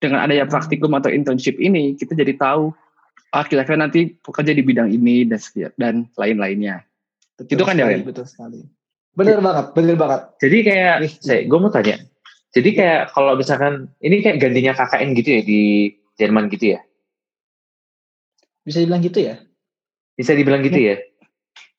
dengan 0.01 0.25
adanya 0.25 0.49
praktikum 0.49 0.89
atau 0.97 1.13
internship 1.13 1.61
ini 1.61 1.93
kita 1.93 2.17
jadi 2.17 2.33
tahu 2.35 2.73
ah 3.31 3.45
kira-kira 3.47 3.79
nanti 3.79 4.17
bekerja 4.19 4.51
di 4.51 4.63
bidang 4.65 4.89
ini 4.91 5.23
dan 5.29 5.39
dan 5.79 5.95
lain-lainnya. 6.19 6.83
Betul 7.39 7.55
itu 7.55 7.63
kan 7.63 7.79
ya, 7.79 7.87
sekali, 7.87 8.01
ya 8.01 8.07
Betul 8.09 8.25
sekali. 8.27 8.59
Bener 9.15 9.39
banget, 9.39 9.65
bener 9.77 9.95
banget. 9.95 10.21
Jadi 10.41 10.57
kayak 10.67 10.95
saya 11.21 11.39
gue 11.47 11.59
mau 11.59 11.71
tanya, 11.71 11.95
jadi 12.51 12.69
kayak 12.75 13.01
kalau 13.15 13.33
misalkan 13.39 13.87
ini 14.03 14.19
kayak 14.19 14.43
gantinya 14.43 14.75
KKN 14.75 15.09
gitu 15.15 15.29
ya 15.31 15.41
di 15.47 15.61
Jerman 16.19 16.51
gitu 16.51 16.75
ya? 16.75 16.79
Bisa 18.67 18.83
dibilang 18.83 19.01
gitu 19.03 19.19
ya? 19.23 19.35
Bisa 20.19 20.31
dibilang 20.35 20.61
gitu 20.63 20.79
ya? 20.79 20.95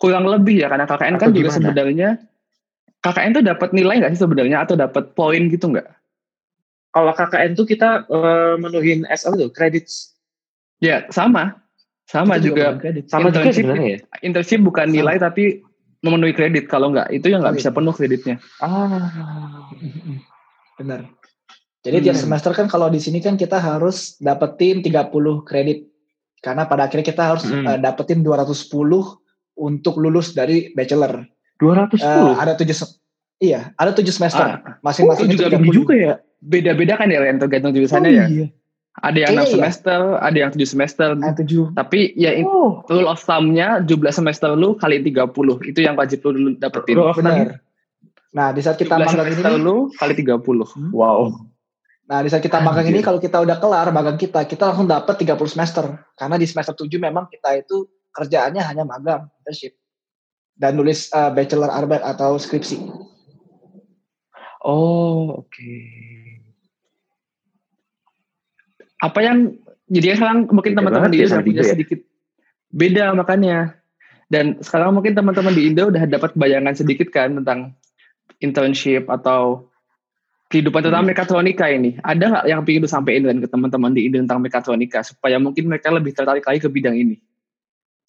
Kurang 0.01 0.25
lebih 0.25 0.65
ya 0.65 0.73
karena 0.73 0.89
KKN 0.89 1.15
kan 1.15 1.15
atau 1.21 1.29
kan 1.29 1.31
juga 1.37 1.51
sebenarnya 1.53 2.11
KKN 3.05 3.31
tuh 3.37 3.45
dapat 3.45 3.69
nilai 3.77 3.95
nggak 4.01 4.13
sih 4.17 4.23
sebenarnya 4.25 4.59
atau 4.65 4.75
dapat 4.75 5.13
poin 5.13 5.43
gitu 5.53 5.69
nggak? 5.69 5.89
Kalau 6.93 7.13
KKN 7.17 7.57
tuh 7.57 7.65
kita 7.65 8.05
uh, 8.13 8.61
menuhin 8.61 9.09
SL 9.09 9.41
tuh 9.41 9.49
credits. 9.49 10.13
Ya 10.85 11.09
sama, 11.09 11.57
sama 12.05 12.37
itu 12.37 12.53
juga. 12.53 12.77
juga 12.77 13.01
sama 13.09 13.33
juga 13.33 13.49
sebenarnya 13.49 13.89
ya. 13.89 13.99
Internship 14.21 14.61
bukan 14.61 14.93
sama. 14.93 14.97
nilai 15.01 15.17
tapi 15.17 15.65
memenuhi 16.03 16.35
kredit 16.35 16.67
kalau 16.67 16.91
nggak 16.91 17.09
itu 17.15 17.31
yang 17.31 17.41
nggak 17.41 17.57
bisa 17.57 17.71
penuh 17.73 17.95
kreditnya. 17.95 18.37
Ah. 18.61 19.71
Benar. 20.77 21.09
Jadi 21.83 21.97
hmm. 21.99 22.05
tiap 22.07 22.17
semester 22.19 22.53
kan 22.55 22.67
kalau 22.71 22.93
di 22.93 23.01
sini 23.03 23.19
kan 23.19 23.35
kita 23.35 23.59
harus 23.59 24.19
dapetin 24.21 24.85
30 24.85 25.11
kredit. 25.49 25.89
Karena 26.43 26.67
pada 26.67 26.91
akhirnya 26.91 27.07
kita 27.07 27.23
harus 27.23 27.47
hmm. 27.47 27.67
uh, 27.67 27.79
dapetin 27.79 28.21
210 28.27 28.67
untuk 29.59 29.95
lulus 29.99 30.35
dari 30.35 30.75
bachelor. 30.75 31.23
210? 31.63 32.03
Uh, 32.03 32.35
eh, 32.35 32.35
ada 32.37 32.53
tujuh 32.59 32.77
Iya, 33.43 33.75
ada 33.75 33.91
tujuh 33.91 34.15
semester. 34.15 34.47
Ah. 34.47 34.79
Masing-masing 34.87 35.27
oh, 35.27 35.35
juga 35.35 35.59
juga 35.59 35.95
ya. 35.95 36.15
Beda-beda 36.43 36.99
kan 36.99 37.07
ya 37.07 37.23
tergantung 37.39 37.71
jurusannya 37.71 38.11
oh, 38.11 38.19
ya. 38.19 38.27
Iya. 38.27 38.47
Ada 39.01 39.19
yang 39.25 39.31
enam 39.41 39.47
iya. 39.49 39.55
semester, 39.57 40.01
ada 40.21 40.37
yang 40.37 40.51
tujuh 40.53 40.69
semester. 40.69 41.09
Ada 41.17 41.33
tujuh. 41.41 41.73
Tapi 41.73 42.13
ya 42.13 42.37
oh. 42.45 42.85
rule 42.93 43.09
of 43.09 43.25
thumb-nya 43.25 43.81
jumlah 43.81 44.13
semester 44.13 44.53
lu 44.53 44.77
kali 44.77 45.01
30. 45.01 45.33
Itu 45.65 45.81
yang 45.81 45.97
wajib 45.97 46.21
lu 46.29 46.53
dapetin. 46.61 47.01
Rule 47.01 47.09
of 47.09 47.17
thumb. 47.17 47.57
Nah, 48.33 48.49
di 48.53 48.61
saat 48.61 48.77
kita 48.77 49.01
magang 49.01 49.33
ini 49.33 49.43
lu 49.65 49.89
kali 49.97 50.13
30. 50.13 50.37
Hmm? 50.37 50.93
Wow. 50.93 51.41
Nah, 52.05 52.21
di 52.21 52.29
saat 52.29 52.45
kita 52.45 52.61
magang 52.61 52.85
ini 52.85 53.01
kalau 53.01 53.17
kita 53.17 53.41
udah 53.41 53.57
kelar 53.57 53.89
magang 53.89 54.21
kita, 54.21 54.45
kita 54.45 54.69
langsung 54.69 54.85
dapat 54.85 55.17
30 55.17 55.41
semester. 55.49 55.85
Karena 56.13 56.37
di 56.37 56.45
semester 56.45 56.77
7 56.77 56.93
memang 57.01 57.33
kita 57.33 57.57
itu 57.57 57.89
kerjaannya 58.13 58.61
hanya 58.61 58.85
magang, 58.85 59.33
internship. 59.41 59.73
Dan 60.53 60.77
nulis 60.77 61.09
uh, 61.17 61.33
bachelor 61.33 61.73
arbeit 61.73 62.05
atau 62.05 62.37
skripsi. 62.37 62.77
Oh, 64.61 65.41
oke. 65.41 65.49
Okay. 65.49 66.12
Apa 69.03 69.19
yang 69.27 69.59
jadi 69.91 70.15
sekarang 70.15 70.47
mungkin 70.47 70.79
teman-teman 70.79 71.11
di 71.11 71.19
Indo 71.21 71.35
ya, 71.35 71.43
punya 71.43 71.63
ya? 71.67 71.73
sedikit 71.75 72.01
beda 72.71 73.05
makanya. 73.19 73.77
Dan 74.33 74.63
sekarang 74.65 74.97
mungkin 74.97 75.13
teman-teman 75.13 75.53
di 75.53 75.69
Indo 75.69 75.91
udah 75.93 76.09
dapat 76.09 76.33
bayangan 76.39 76.73
sedikit 76.73 77.11
kan 77.13 77.43
tentang 77.43 77.77
internship 78.41 79.11
atau 79.11 79.69
kehidupan 80.53 80.85
tentang 80.85 81.09
hmm. 81.09 81.17
mekatronika 81.17 81.65
ini 81.73 81.97
ada 82.05 82.25
nggak 82.29 82.45
yang 82.45 82.61
ingin 82.61 82.85
disampaikan 82.85 83.41
ke 83.41 83.49
teman-teman 83.49 83.97
di 83.97 84.05
Indo 84.05 84.21
tentang 84.21 84.45
mekatronika 84.45 85.01
supaya 85.01 85.41
mungkin 85.41 85.73
mereka 85.73 85.89
lebih 85.89 86.13
tertarik 86.13 86.45
lagi 86.45 86.61
ke 86.61 86.69
bidang 86.69 86.93
ini 86.93 87.17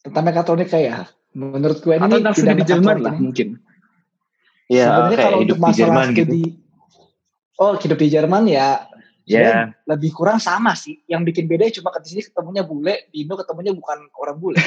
tentang 0.03 0.27
mekatronika 0.27 0.75
ya 0.75 1.07
menurut 1.31 1.79
gue 1.79 1.95
ini 1.95 2.03
atau 2.03 2.19
tentang 2.19 2.35
studi 2.35 2.59
di 2.59 2.65
Jerman 2.67 2.97
lah 2.99 3.15
mungkin 3.15 3.47
ya 4.67 4.85
sebenarnya 4.91 5.19
kalau 5.23 5.37
untuk 5.39 5.57
masalah 5.63 5.79
Jerman 5.79 6.07
studi 6.11 6.43
gitu. 6.43 6.59
oh 7.63 7.73
hidup 7.79 7.97
di 8.03 8.07
Jerman 8.11 8.43
ya 8.51 8.67
Yeah. 9.23 9.71
lebih 9.87 10.11
kurang 10.11 10.43
sama 10.43 10.75
sih. 10.75 10.99
Yang 11.07 11.31
bikin 11.31 11.45
beda 11.47 11.71
cuma 11.79 11.95
ke 11.95 12.03
sini 12.03 12.27
ketemunya 12.27 12.63
bule, 12.67 13.07
di 13.09 13.23
Indo 13.23 13.39
ketemunya 13.39 13.71
bukan 13.71 14.11
orang 14.19 14.37
bule. 14.39 14.59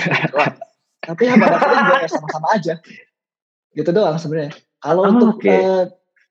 Tapi 1.06 1.22
ya 1.28 1.34
pada 1.36 1.56
akhirnya 1.60 2.08
sama-sama 2.08 2.48
aja. 2.56 2.74
Gitu 3.76 3.90
doang 3.92 4.16
sebenarnya. 4.16 4.56
Kalau 4.80 5.02
oh, 5.04 5.12
untuk 5.12 5.30
okay. 5.38 5.60
uh, 5.60 5.60
eh, 5.60 5.84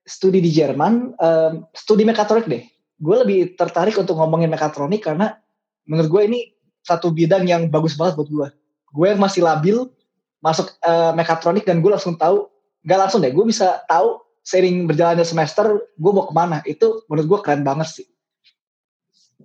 studi 0.05 0.39
di 0.41 0.49
Jerman, 0.49 1.13
uh, 1.17 1.63
studi 1.71 2.03
mekatronik 2.03 2.49
deh. 2.49 2.63
Gue 2.97 3.15
lebih 3.21 3.53
tertarik 3.59 3.95
untuk 3.99 4.17
ngomongin 4.17 4.49
mekatronik 4.49 5.05
karena 5.05 5.37
menurut 5.85 6.09
gue 6.09 6.21
ini 6.25 6.39
satu 6.85 7.13
bidang 7.13 7.45
yang 7.45 7.69
bagus 7.69 7.93
banget 7.97 8.17
buat 8.17 8.29
gue. 8.29 8.47
Gue 8.95 9.07
yang 9.13 9.21
masih 9.21 9.45
labil 9.45 9.85
masuk 10.39 10.69
uh, 10.85 11.11
mekatronik 11.17 11.65
dan 11.65 11.81
gue 11.81 11.89
langsung 11.89 12.13
tahu, 12.15 12.45
gak 12.85 12.99
langsung 13.01 13.19
deh, 13.25 13.33
gue 13.33 13.45
bisa 13.49 13.81
tahu 13.89 14.21
sering 14.45 14.85
berjalannya 14.85 15.25
semester 15.25 15.65
gue 15.97 16.11
mau 16.13 16.29
ke 16.29 16.33
mana. 16.37 16.61
Itu 16.69 17.01
menurut 17.09 17.27
gue 17.27 17.39
keren 17.41 17.65
banget 17.65 17.89
sih. 18.01 18.07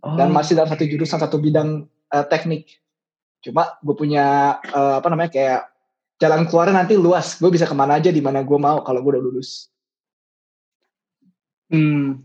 Oh. 0.01 0.15
Dan 0.15 0.31
masih 0.31 0.55
dalam 0.55 0.71
satu 0.71 0.87
jurusan 0.87 1.19
satu 1.19 1.37
bidang 1.43 1.91
uh, 2.15 2.25
teknik. 2.31 2.81
Cuma 3.43 3.77
gue 3.83 3.95
punya 3.99 4.57
uh, 4.71 5.03
apa 5.03 5.09
namanya 5.11 5.31
kayak 5.35 5.61
jalan 6.23 6.47
keluarnya 6.47 6.85
nanti 6.85 6.95
luas. 6.95 7.37
Gue 7.43 7.51
bisa 7.51 7.67
ke 7.67 7.75
mana 7.75 7.99
aja 7.99 8.15
di 8.15 8.23
mana 8.23 8.47
gue 8.47 8.59
mau 8.59 8.81
kalau 8.87 9.03
gue 9.03 9.19
udah 9.19 9.25
lulus. 9.25 9.69
Hmm. 11.71 12.25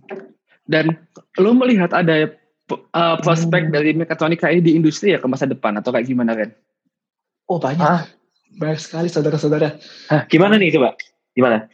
Dan 0.66 0.98
lo 1.38 1.52
melihat 1.54 1.94
ada 1.94 2.34
uh, 2.72 3.18
prospek 3.22 3.70
hmm. 3.70 3.74
dari 3.74 3.92
mekatronika 3.94 4.50
ini 4.50 4.62
di 4.62 4.72
industri 4.78 5.14
ya 5.14 5.20
ke 5.22 5.28
masa 5.30 5.46
depan 5.46 5.78
atau 5.78 5.94
kayak 5.94 6.08
gimana 6.10 6.34
kan? 6.34 6.50
Oh 7.46 7.62
banyak, 7.62 7.86
ah. 7.86 8.10
banyak 8.58 8.82
sekali 8.82 9.06
saudara-saudara. 9.06 9.78
Gimana 10.34 10.58
nih 10.58 10.74
coba? 10.74 10.98
Gimana? 11.38 11.70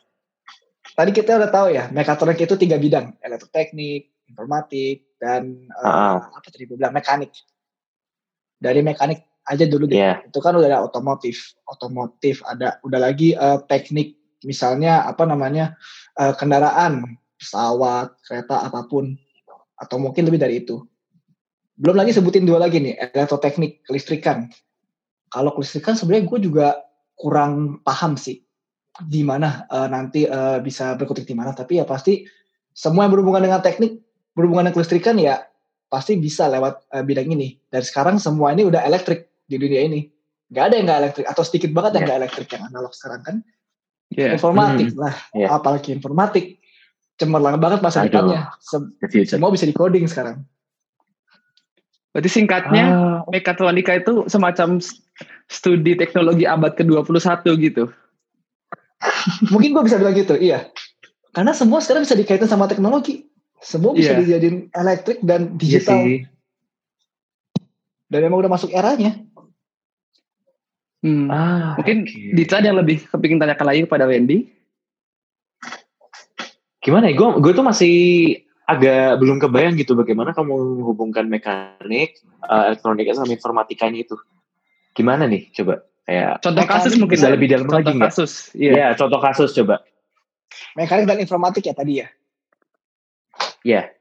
Tadi 0.92 1.12
kita 1.16 1.40
udah 1.40 1.48
tahu 1.48 1.72
ya, 1.72 1.88
mekatronik 1.96 2.44
itu 2.44 2.60
tiga 2.60 2.76
bidang, 2.76 3.16
elektroteknik, 3.24 4.12
informatik, 4.28 5.08
dan 5.22 5.70
uh, 5.86 6.18
apa 6.18 6.48
tadi 6.50 6.66
gue 6.66 6.74
bilang 6.74 6.98
mekanik. 6.98 7.30
Dari 8.58 8.82
mekanik 8.82 9.22
aja 9.46 9.66
dulu 9.70 9.86
deh. 9.86 10.02
Yeah. 10.02 10.26
Itu 10.26 10.42
kan 10.42 10.58
udah 10.58 10.66
ada 10.66 10.82
otomotif, 10.82 11.54
otomotif 11.70 12.42
ada 12.50 12.82
udah 12.82 13.00
lagi 13.00 13.38
uh, 13.38 13.62
teknik 13.70 14.18
misalnya 14.42 15.06
apa 15.06 15.30
namanya 15.30 15.78
uh, 16.18 16.34
kendaraan, 16.34 17.22
pesawat, 17.38 18.18
kereta 18.26 18.66
apa 18.66 18.90
pun 18.90 19.14
atau 19.78 19.98
mungkin 20.02 20.26
lebih 20.26 20.42
dari 20.42 20.66
itu. 20.66 20.82
Belum 21.78 21.98
lagi 21.98 22.14
sebutin 22.14 22.46
dua 22.46 22.62
lagi 22.62 22.78
nih, 22.78 22.98
elektroteknik, 23.14 23.82
kelistrikan. 23.86 24.50
Kalau 25.34 25.54
kelistrikan 25.58 25.98
sebenarnya 25.98 26.30
gue 26.30 26.40
juga 26.46 26.68
kurang 27.18 27.82
paham 27.82 28.18
sih 28.18 28.42
di 29.02 29.26
mana 29.26 29.66
uh, 29.72 29.88
nanti 29.90 30.30
uh, 30.30 30.62
bisa 30.62 30.94
berkutik 31.00 31.26
di 31.26 31.34
mana, 31.34 31.56
tapi 31.56 31.82
ya 31.82 31.86
pasti 31.88 32.28
semua 32.76 33.08
yang 33.08 33.14
berhubungan 33.18 33.42
dengan 33.42 33.62
teknik, 33.64 33.98
berhubungan 34.36 34.70
dengan 34.70 34.76
kelistrikan 34.80 35.16
ya 35.20 35.44
pasti 35.92 36.16
bisa 36.16 36.48
lewat 36.48 36.88
uh, 36.96 37.04
bidang 37.04 37.32
ini. 37.36 37.60
Dan 37.68 37.84
sekarang 37.84 38.16
semua 38.18 38.56
ini 38.56 38.64
udah 38.64 38.80
elektrik 38.88 39.28
di 39.48 39.60
dunia 39.60 39.84
ini. 39.84 40.08
Gak 40.52 40.72
ada 40.72 40.76
yang 40.80 40.86
gak 40.88 41.02
elektrik 41.04 41.26
atau 41.28 41.44
sedikit 41.44 41.72
banget 41.76 42.00
yang 42.00 42.04
yeah. 42.04 42.12
gak 42.12 42.20
elektrik 42.24 42.50
yang 42.56 42.64
analog 42.72 42.94
sekarang 42.96 43.22
kan. 43.24 43.36
Yeah. 44.12 44.36
Informatik 44.36 44.92
mm. 44.92 45.00
lah, 45.00 45.16
yeah. 45.32 45.50
apalagi 45.56 45.96
informatik 45.96 46.60
cemerlang 47.16 47.60
banget 47.60 47.80
masa 47.80 48.04
depannya. 48.04 48.52
Semua 49.24 49.52
bisa 49.52 49.64
di 49.64 49.76
coding 49.76 50.08
sekarang. 50.08 50.44
Berarti 52.12 52.28
singkatnya 52.28 52.86
ah. 52.92 53.18
mekatronika 53.32 53.96
itu 53.96 54.28
semacam 54.28 54.84
studi 55.48 55.96
teknologi 55.96 56.44
abad 56.44 56.76
ke-21 56.76 57.48
gitu. 57.72 57.88
Mungkin 59.48 59.72
gue 59.72 59.84
bisa 59.88 59.96
bilang 59.96 60.16
gitu, 60.20 60.36
iya. 60.36 60.68
Karena 61.32 61.56
semua 61.56 61.80
sekarang 61.80 62.04
bisa 62.04 62.20
dikaitkan 62.20 62.52
sama 62.52 62.68
teknologi. 62.68 63.31
Semua 63.62 63.94
bisa 63.94 64.18
yeah. 64.18 64.20
dijadiin 64.26 64.74
elektrik 64.74 65.22
dan 65.22 65.54
iya 65.56 65.58
digital. 65.62 66.02
Iya 66.02 66.26
Dan 68.12 68.28
emang 68.28 68.44
udah 68.44 68.52
masuk 68.52 68.74
eranya. 68.74 69.22
Hmm. 71.02 71.32
Ah, 71.32 71.80
Mungkin 71.80 72.04
okay. 72.04 72.36
Dita 72.36 72.60
yang 72.60 72.78
lebih 72.78 73.08
kepingin 73.08 73.40
tanyakan 73.40 73.66
lagi 73.70 73.82
kepada 73.88 74.06
Wendy. 74.10 74.52
Gimana 76.82 77.10
ya? 77.10 77.16
Gue 77.16 77.40
gue 77.40 77.54
tuh 77.56 77.64
masih 77.64 77.96
agak 78.66 79.22
belum 79.22 79.38
kebayang 79.40 79.78
gitu 79.78 79.94
bagaimana 79.94 80.34
kamu 80.34 80.82
menghubungkan 80.82 81.30
mekanik, 81.30 82.20
uh, 82.46 82.74
elektronika 82.74 83.16
sama 83.16 83.32
informatikanya 83.32 84.04
itu. 84.04 84.18
Gimana 84.98 85.30
nih? 85.30 85.50
Coba 85.56 85.86
kayak 86.04 86.44
contoh 86.44 86.66
kasus 86.68 86.94
mungkin 87.00 87.16
bisa 87.16 87.32
lebih 87.32 87.48
dalam 87.48 87.70
contoh 87.70 87.96
lagi 87.96 88.02
kasus. 88.02 88.52
Iya. 88.58 88.72
Ya, 88.76 88.88
contoh 88.98 89.20
kasus 89.22 89.56
coba. 89.56 89.86
Mekanik 90.76 91.08
dan 91.08 91.18
informatik 91.24 91.64
ya 91.64 91.74
tadi 91.74 92.04
ya. 92.04 92.12
Iya. 93.62 93.94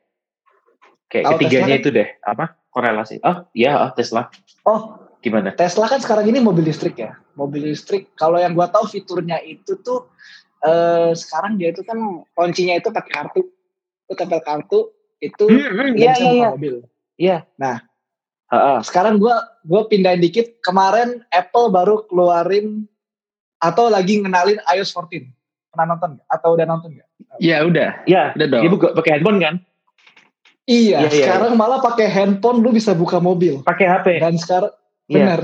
Kayak 1.11 1.25
Tau 1.27 1.33
ketiganya 1.37 1.77
Tesla 1.77 1.83
itu 1.83 1.89
deh, 1.91 2.09
apa? 2.23 2.45
Korelasi. 2.71 3.19
Oh, 3.27 3.51
iya, 3.51 3.83
oh, 3.83 3.91
Tesla. 3.93 4.31
Oh, 4.63 5.11
gimana? 5.21 5.53
Tesla 5.59 5.91
kan 5.91 5.99
sekarang 5.99 6.31
ini 6.31 6.39
mobil 6.39 6.65
listrik 6.65 6.97
ya. 6.97 7.19
Mobil 7.35 7.73
listrik 7.73 8.15
kalau 8.15 8.39
yang 8.39 8.57
gua 8.57 8.71
tahu 8.71 8.87
fiturnya 8.89 9.41
itu 9.43 9.75
tuh 9.81 10.09
eh 10.61 11.17
sekarang 11.17 11.57
dia 11.57 11.73
itu 11.73 11.81
kan 11.83 11.97
kuncinya 12.37 12.77
itu 12.77 12.89
pakai 12.95 13.13
kartu. 13.13 13.43
Itu 14.07 14.13
tempel 14.15 14.41
kartu 14.43 14.81
itu 15.21 15.45
hmm, 15.47 15.71
hmm, 15.77 15.91
iya, 15.99 16.13
iya, 16.17 16.31
iya. 16.31 16.49
mobil. 16.55 16.75
Iya. 17.21 17.39
Nah, 17.61 17.85
uh, 18.49 18.57
uh. 18.57 18.79
sekarang 18.81 19.21
gua 19.21 19.45
gua 19.67 19.91
pindahin 19.91 20.23
dikit. 20.23 20.63
Kemarin 20.65 21.27
Apple 21.35 21.75
baru 21.75 22.07
keluarin 22.09 22.89
atau 23.61 23.93
lagi 23.93 24.23
ngenalin 24.23 24.63
iOS 24.73 24.97
14. 24.97 25.29
Pernah 25.71 25.87
nonton 25.95 26.19
gak? 26.19 26.27
Atau 26.27 26.57
udah 26.57 26.67
nonton 26.67 26.97
gak? 26.97 27.09
Iya 27.41 27.65
udah. 27.65 28.05
Iya, 28.05 28.37
udah 28.37 28.47
dong. 28.47 28.63
Ibu 28.69 28.77
pakai 29.01 29.11
handphone 29.17 29.41
kan? 29.41 29.55
Iya, 30.69 31.03
iya, 31.03 31.11
iya 31.11 31.25
sekarang 31.27 31.53
iya. 31.57 31.59
malah 31.59 31.79
pakai 31.83 32.07
handphone 32.07 32.61
lu 32.61 32.71
bisa 32.71 32.93
buka 32.93 33.19
mobil. 33.19 33.65
Pakai 33.65 33.89
HP. 33.89 34.07
Dan 34.21 34.37
sekarang 34.37 34.73
iya. 35.09 35.17
benar. 35.17 35.41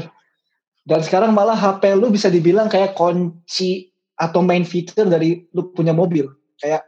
Dan 0.86 1.00
sekarang 1.02 1.34
malah 1.34 1.58
HP 1.58 1.98
lu 1.98 2.12
bisa 2.14 2.30
dibilang 2.30 2.70
kayak 2.70 2.94
kunci 2.94 3.90
atau 4.14 4.38
main 4.44 4.62
feature 4.62 5.08
dari 5.08 5.42
lu 5.50 5.72
punya 5.74 5.90
mobil. 5.90 6.30
Kayak 6.60 6.86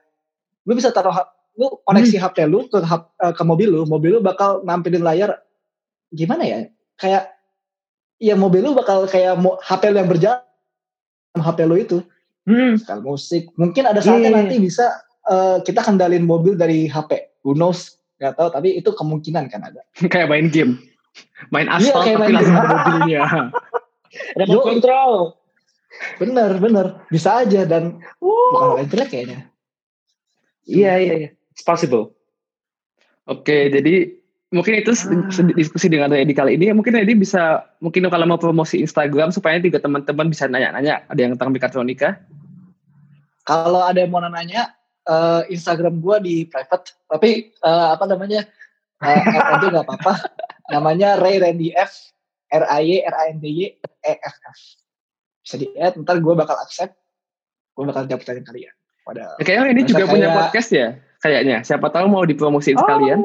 lu 0.69 0.77
bisa 0.77 0.95
taruh 0.95 1.11
lu 1.59 1.83
koneksi 1.83 2.17
hmm. 2.21 2.25
HP 2.29 2.37
lu 2.47 2.71
ke 2.71 2.79
eh, 2.79 3.33
ke 3.35 3.43
mobil 3.43 3.69
lu, 3.75 3.83
mobil 3.91 4.15
lu 4.15 4.21
bakal 4.23 4.63
nampilin 4.63 5.03
layar 5.03 5.43
gimana 6.15 6.47
ya? 6.47 6.59
Kayak 6.95 7.35
ya 8.23 8.39
mobil 8.39 8.63
lu 8.63 8.77
bakal 8.77 9.09
kayak 9.11 9.35
HP 9.67 9.83
lu 9.91 9.99
yang 9.99 10.11
berjalan 10.11 10.45
HP 11.35 11.59
lu 11.67 11.75
itu. 11.75 11.99
Hmm. 12.49 12.81
Sekal 12.81 13.05
musik. 13.05 13.53
Mungkin 13.61 13.85
ada 13.85 14.01
saatnya 14.01 14.33
yeah. 14.33 14.33
Iya, 14.33 14.39
nanti 14.41 14.57
iya. 14.57 14.65
bisa 14.65 14.87
uh, 15.29 15.61
kita 15.61 15.85
kendalin 15.85 16.25
mobil 16.25 16.57
dari 16.57 16.89
HP. 16.89 17.45
Who 17.45 17.53
knows? 17.53 17.99
nggak 18.19 18.35
tahu 18.35 18.49
tapi 18.51 18.69
itu 18.75 18.91
kemungkinan 18.91 19.47
kan 19.47 19.63
ada 19.63 19.81
kayak 20.13 20.29
main 20.29 20.51
game 20.51 20.79
main 21.55 21.71
iya, 21.71 21.79
aspal 21.79 22.03
iya, 22.05 22.15
tapi 22.19 22.33
langsung 22.35 22.59
ada 22.59 22.69
mobilnya 22.69 23.21
remote 24.39 24.67
control 24.67 25.13
bener 26.19 26.51
bener 26.59 26.87
bisa 27.09 27.43
aja 27.43 27.65
dan 27.65 28.03
uh. 28.23 28.51
bukan 28.53 28.69
hal 28.83 28.87
jelek 28.91 29.09
kayaknya 29.11 29.39
iya 30.67 30.93
iya 30.99 31.15
iya 31.15 31.31
it's 31.55 31.63
possible 31.63 32.13
oke 33.31 33.57
jadi 33.71 34.19
mungkin 34.49 34.81
itu 34.81 34.93
ah. 34.97 35.53
diskusi 35.55 35.87
dengan 35.93 36.13
Edi 36.13 36.35
kali 36.35 36.59
ini 36.59 36.73
mungkin 36.75 36.97
Edi 36.99 37.15
bisa 37.15 37.63
mungkin 37.79 38.09
kalau 38.09 38.27
mau 38.27 38.41
promosi 38.41 38.81
Instagram 38.83 39.31
supaya 39.31 39.61
tiga 39.63 39.79
teman-teman 39.79 40.33
bisa 40.33 40.49
nanya-nanya 40.49 41.07
ada 41.07 41.21
yang 41.21 41.37
tentang 41.37 41.53
mekatronika 41.53 42.19
kalau 43.49 43.81
ada 43.81 44.05
yang 44.05 44.13
mau 44.13 44.21
nanya 44.21 44.77
uh, 45.09 45.41
Instagram 45.49 46.05
gue 46.05 46.17
di 46.21 46.35
private 46.45 46.93
tapi 47.09 47.57
uh, 47.65 47.97
apa 47.97 48.05
namanya 48.05 48.45
uh, 49.01 49.09
add 49.25 49.49
aja 49.57 49.67
nggak 49.73 49.87
apa-apa. 49.89 50.15
Namanya 50.69 51.17
Ray 51.17 51.41
Randy 51.41 51.73
F 51.73 52.13
R 52.53 52.69
A 52.69 52.85
Y 52.85 53.01
R 53.01 53.17
A 53.17 53.25
N 53.33 53.41
D 53.41 53.49
Y 53.49 53.73
E 53.81 54.13
F 54.21 54.37
F. 54.37 54.59
Bisa 55.41 55.57
di 55.57 55.73
add 55.81 55.97
ntar 55.97 56.21
gue 56.21 56.35
bakal 56.37 56.61
accept. 56.61 56.93
Gue 57.73 57.89
bakal 57.89 58.05
jawab 58.05 58.21
pertanyaan 58.21 58.47
kalian. 58.53 58.75
Pada 59.09 59.25
ya, 59.41 59.45
kayaknya 59.49 59.73
ini 59.73 59.83
juga 59.89 60.05
kayak, 60.05 60.13
punya 60.13 60.29
podcast 60.37 60.69
ya 60.69 60.89
kayaknya. 61.25 61.57
Siapa 61.65 61.89
tahu 61.89 62.07
mau 62.13 62.29
dipromosiin 62.29 62.77
oh, 62.77 62.85
sekalian. 62.85 63.19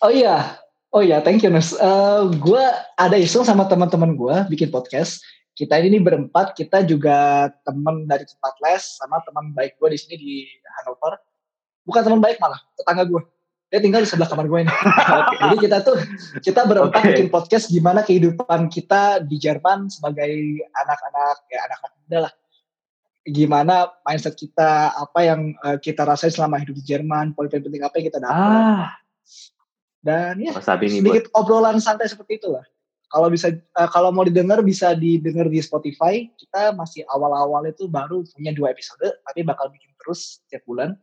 Oh 0.00 0.08
iya. 0.08 0.56
Oh 0.90 1.04
iya 1.04 1.22
thank 1.22 1.44
you 1.44 1.52
Nus 1.52 1.76
uh, 1.76 2.26
gue 2.32 2.64
ada 2.98 3.14
iseng 3.14 3.46
sama 3.46 3.68
teman-teman 3.70 4.18
gue 4.18 4.36
bikin 4.50 4.74
podcast 4.74 5.22
kita 5.60 5.76
ini 5.76 6.00
berempat 6.00 6.56
kita 6.56 6.80
juga 6.88 7.52
teman 7.68 8.08
dari 8.08 8.24
tempat 8.24 8.56
les 8.64 8.96
sama 8.96 9.20
teman 9.28 9.52
baik 9.52 9.76
gue 9.76 9.92
di 9.92 9.98
sini 10.00 10.14
di 10.16 10.32
Hanover 10.80 11.20
bukan 11.84 12.00
teman 12.00 12.20
baik 12.24 12.40
malah 12.40 12.56
tetangga 12.80 13.04
gue 13.04 13.20
dia 13.68 13.84
tinggal 13.84 14.00
di 14.00 14.08
sebelah 14.08 14.24
kamar 14.24 14.48
gue 14.48 14.64
ini 14.64 14.72
okay. 15.20 15.36
jadi 15.36 15.56
kita 15.60 15.76
tuh 15.84 16.00
kita 16.40 16.64
berempat 16.64 16.96
okay. 17.04 17.08
bikin 17.12 17.28
podcast 17.28 17.68
gimana 17.68 18.00
kehidupan 18.00 18.72
kita 18.72 19.20
di 19.20 19.36
Jerman 19.36 19.92
sebagai 19.92 20.32
anak-anak 20.72 21.36
ya 21.52 21.60
anak-anak 21.68 21.96
muda 22.08 22.18
lah 22.24 22.32
gimana 23.28 23.74
mindset 24.00 24.32
kita 24.32 24.96
apa 24.96 25.20
yang 25.20 25.52
uh, 25.60 25.76
kita 25.76 26.08
rasain 26.08 26.32
selama 26.32 26.56
hidup 26.56 26.72
di 26.72 26.84
Jerman 26.88 27.36
poin 27.36 27.52
penting 27.52 27.84
apa 27.84 28.00
yang 28.00 28.06
kita 28.08 28.18
dapat 28.24 28.48
ah. 28.64 28.96
dan 30.00 30.40
ya 30.40 30.56
sedikit 30.56 31.28
obrolan 31.36 31.84
santai 31.84 32.08
seperti 32.08 32.40
itulah 32.40 32.64
kalau 33.10 33.26
bisa 33.26 33.50
uh, 33.50 33.90
kalau 33.90 34.14
mau 34.14 34.22
didengar 34.22 34.62
bisa 34.62 34.94
didengar 34.94 35.50
di 35.50 35.58
Spotify. 35.58 36.30
Kita 36.38 36.70
masih 36.78 37.02
awal-awal 37.10 37.66
itu 37.66 37.90
baru 37.90 38.22
punya 38.30 38.54
dua 38.54 38.70
episode, 38.70 39.02
tapi 39.26 39.42
bakal 39.42 39.66
bikin 39.74 39.90
terus 39.98 40.38
setiap 40.46 40.62
bulan. 40.64 40.94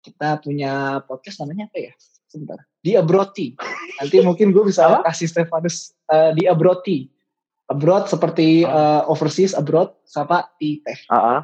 Kita 0.00 0.40
punya 0.40 1.04
podcast 1.04 1.44
namanya 1.44 1.68
apa 1.68 1.92
ya? 1.92 1.92
Sebentar. 2.26 2.58
Di 2.80 2.96
Abroti. 2.96 3.52
Nanti 4.00 4.16
mungkin 4.24 4.50
gue 4.50 4.64
bisa 4.64 5.04
kasih 5.04 5.28
Stefanus 5.28 5.92
uh, 6.08 6.32
di 6.32 6.48
Abroti. 6.48 7.12
Abroad 7.66 8.06
seperti 8.06 8.62
uh, 8.62 9.02
overseas 9.10 9.50
abroad 9.50 9.90
sama 10.06 10.46
di 10.54 10.78
teh. 10.86 11.02
Uh 11.10 11.18
-huh. 11.18 11.40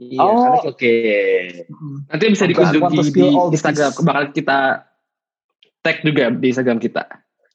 Iya, 0.00 0.24
oh, 0.24 0.64
oke. 0.64 0.80
Okay. 0.80 1.68
Nanti 2.08 2.24
bisa 2.32 2.48
dikunjungi 2.48 3.12
di 3.12 3.28
Instagram. 3.52 3.92
Bakal 4.00 4.24
kita 4.32 4.88
tag 5.84 6.00
juga 6.00 6.32
di 6.32 6.46
Instagram 6.48 6.80
kita. 6.80 7.04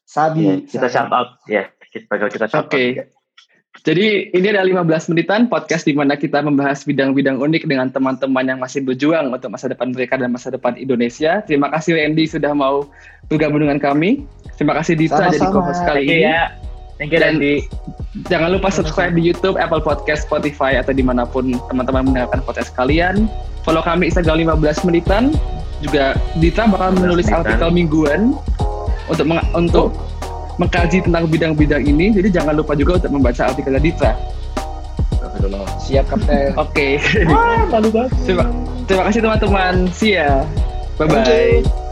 Sabi. 0.06 0.46
Ya, 0.46 0.54
kita 0.62 0.86
shout 0.86 1.10
out 1.10 1.42
ya. 1.50 1.66
Kita 1.90 2.06
bakal 2.06 2.30
kita 2.30 2.46
shout 2.46 2.70
okay. 2.70 3.02
out. 3.02 3.10
Jadi 3.84 4.32
ini 4.32 4.46
ada 4.48 4.64
15 4.64 5.12
menitan 5.12 5.52
podcast 5.52 5.84
di 5.84 5.92
mana 5.92 6.16
kita 6.16 6.40
membahas 6.40 6.80
bidang-bidang 6.88 7.36
unik 7.36 7.68
dengan 7.68 7.92
teman-teman 7.92 8.48
yang 8.48 8.56
masih 8.56 8.80
berjuang 8.80 9.28
untuk 9.28 9.52
masa 9.52 9.68
depan 9.68 9.92
mereka 9.92 10.16
dan 10.16 10.32
masa 10.32 10.48
depan 10.48 10.80
Indonesia. 10.80 11.44
Terima 11.44 11.68
kasih 11.68 11.92
Randy 11.92 12.24
sudah 12.24 12.56
mau 12.56 12.88
bergabung 13.28 13.60
dengan 13.60 13.76
kami. 13.76 14.24
Terima 14.56 14.72
kasih 14.80 14.96
Dita 14.96 15.28
jadi 15.28 15.44
co-host 15.52 15.84
kali 15.84 16.08
ini. 16.08 16.24
Ya. 16.24 16.56
Thank 16.96 17.12
you 17.12 17.20
Randy. 17.20 17.68
Jangan 18.32 18.56
lupa 18.56 18.72
subscribe 18.72 19.12
di 19.12 19.20
YouTube, 19.20 19.60
Apple 19.60 19.84
Podcast, 19.84 20.24
Spotify 20.24 20.80
atau 20.80 20.96
di 20.96 21.04
mana 21.04 21.28
pun 21.28 21.52
teman-teman 21.68 22.08
mendengarkan 22.08 22.40
podcast 22.48 22.72
kalian. 22.72 23.28
Follow 23.60 23.84
kami 23.84 24.08
Instagram 24.08 24.56
15 24.56 24.88
menitan. 24.88 25.36
Juga 25.84 26.16
Dita 26.40 26.64
bakal 26.64 26.96
menulis 26.96 27.28
artikel 27.28 27.68
mingguan 27.68 28.32
untuk 29.06 29.24
meng 29.26 29.40
untuk 29.54 29.94
mengkaji 30.56 31.04
tentang 31.04 31.28
bidang-bidang 31.28 31.82
ini. 31.84 32.12
Jadi 32.16 32.28
jangan 32.32 32.56
lupa 32.56 32.72
juga 32.72 32.98
untuk 33.00 33.12
membaca 33.12 33.42
artikel 33.48 33.76
Ditra. 33.76 34.12
Siap 35.86 36.04
Kapten. 36.10 36.56
Oke. 36.62 36.98
Okay. 36.98 37.22
Wah, 37.28 37.62
malu 37.70 37.88
banget. 37.92 38.10
Terima, 38.26 38.44
terima 38.90 39.02
kasih 39.06 39.20
teman-teman. 39.22 39.74
See 39.94 40.18
ya. 40.18 40.42
Bye 40.98 41.06
bye. 41.06 41.85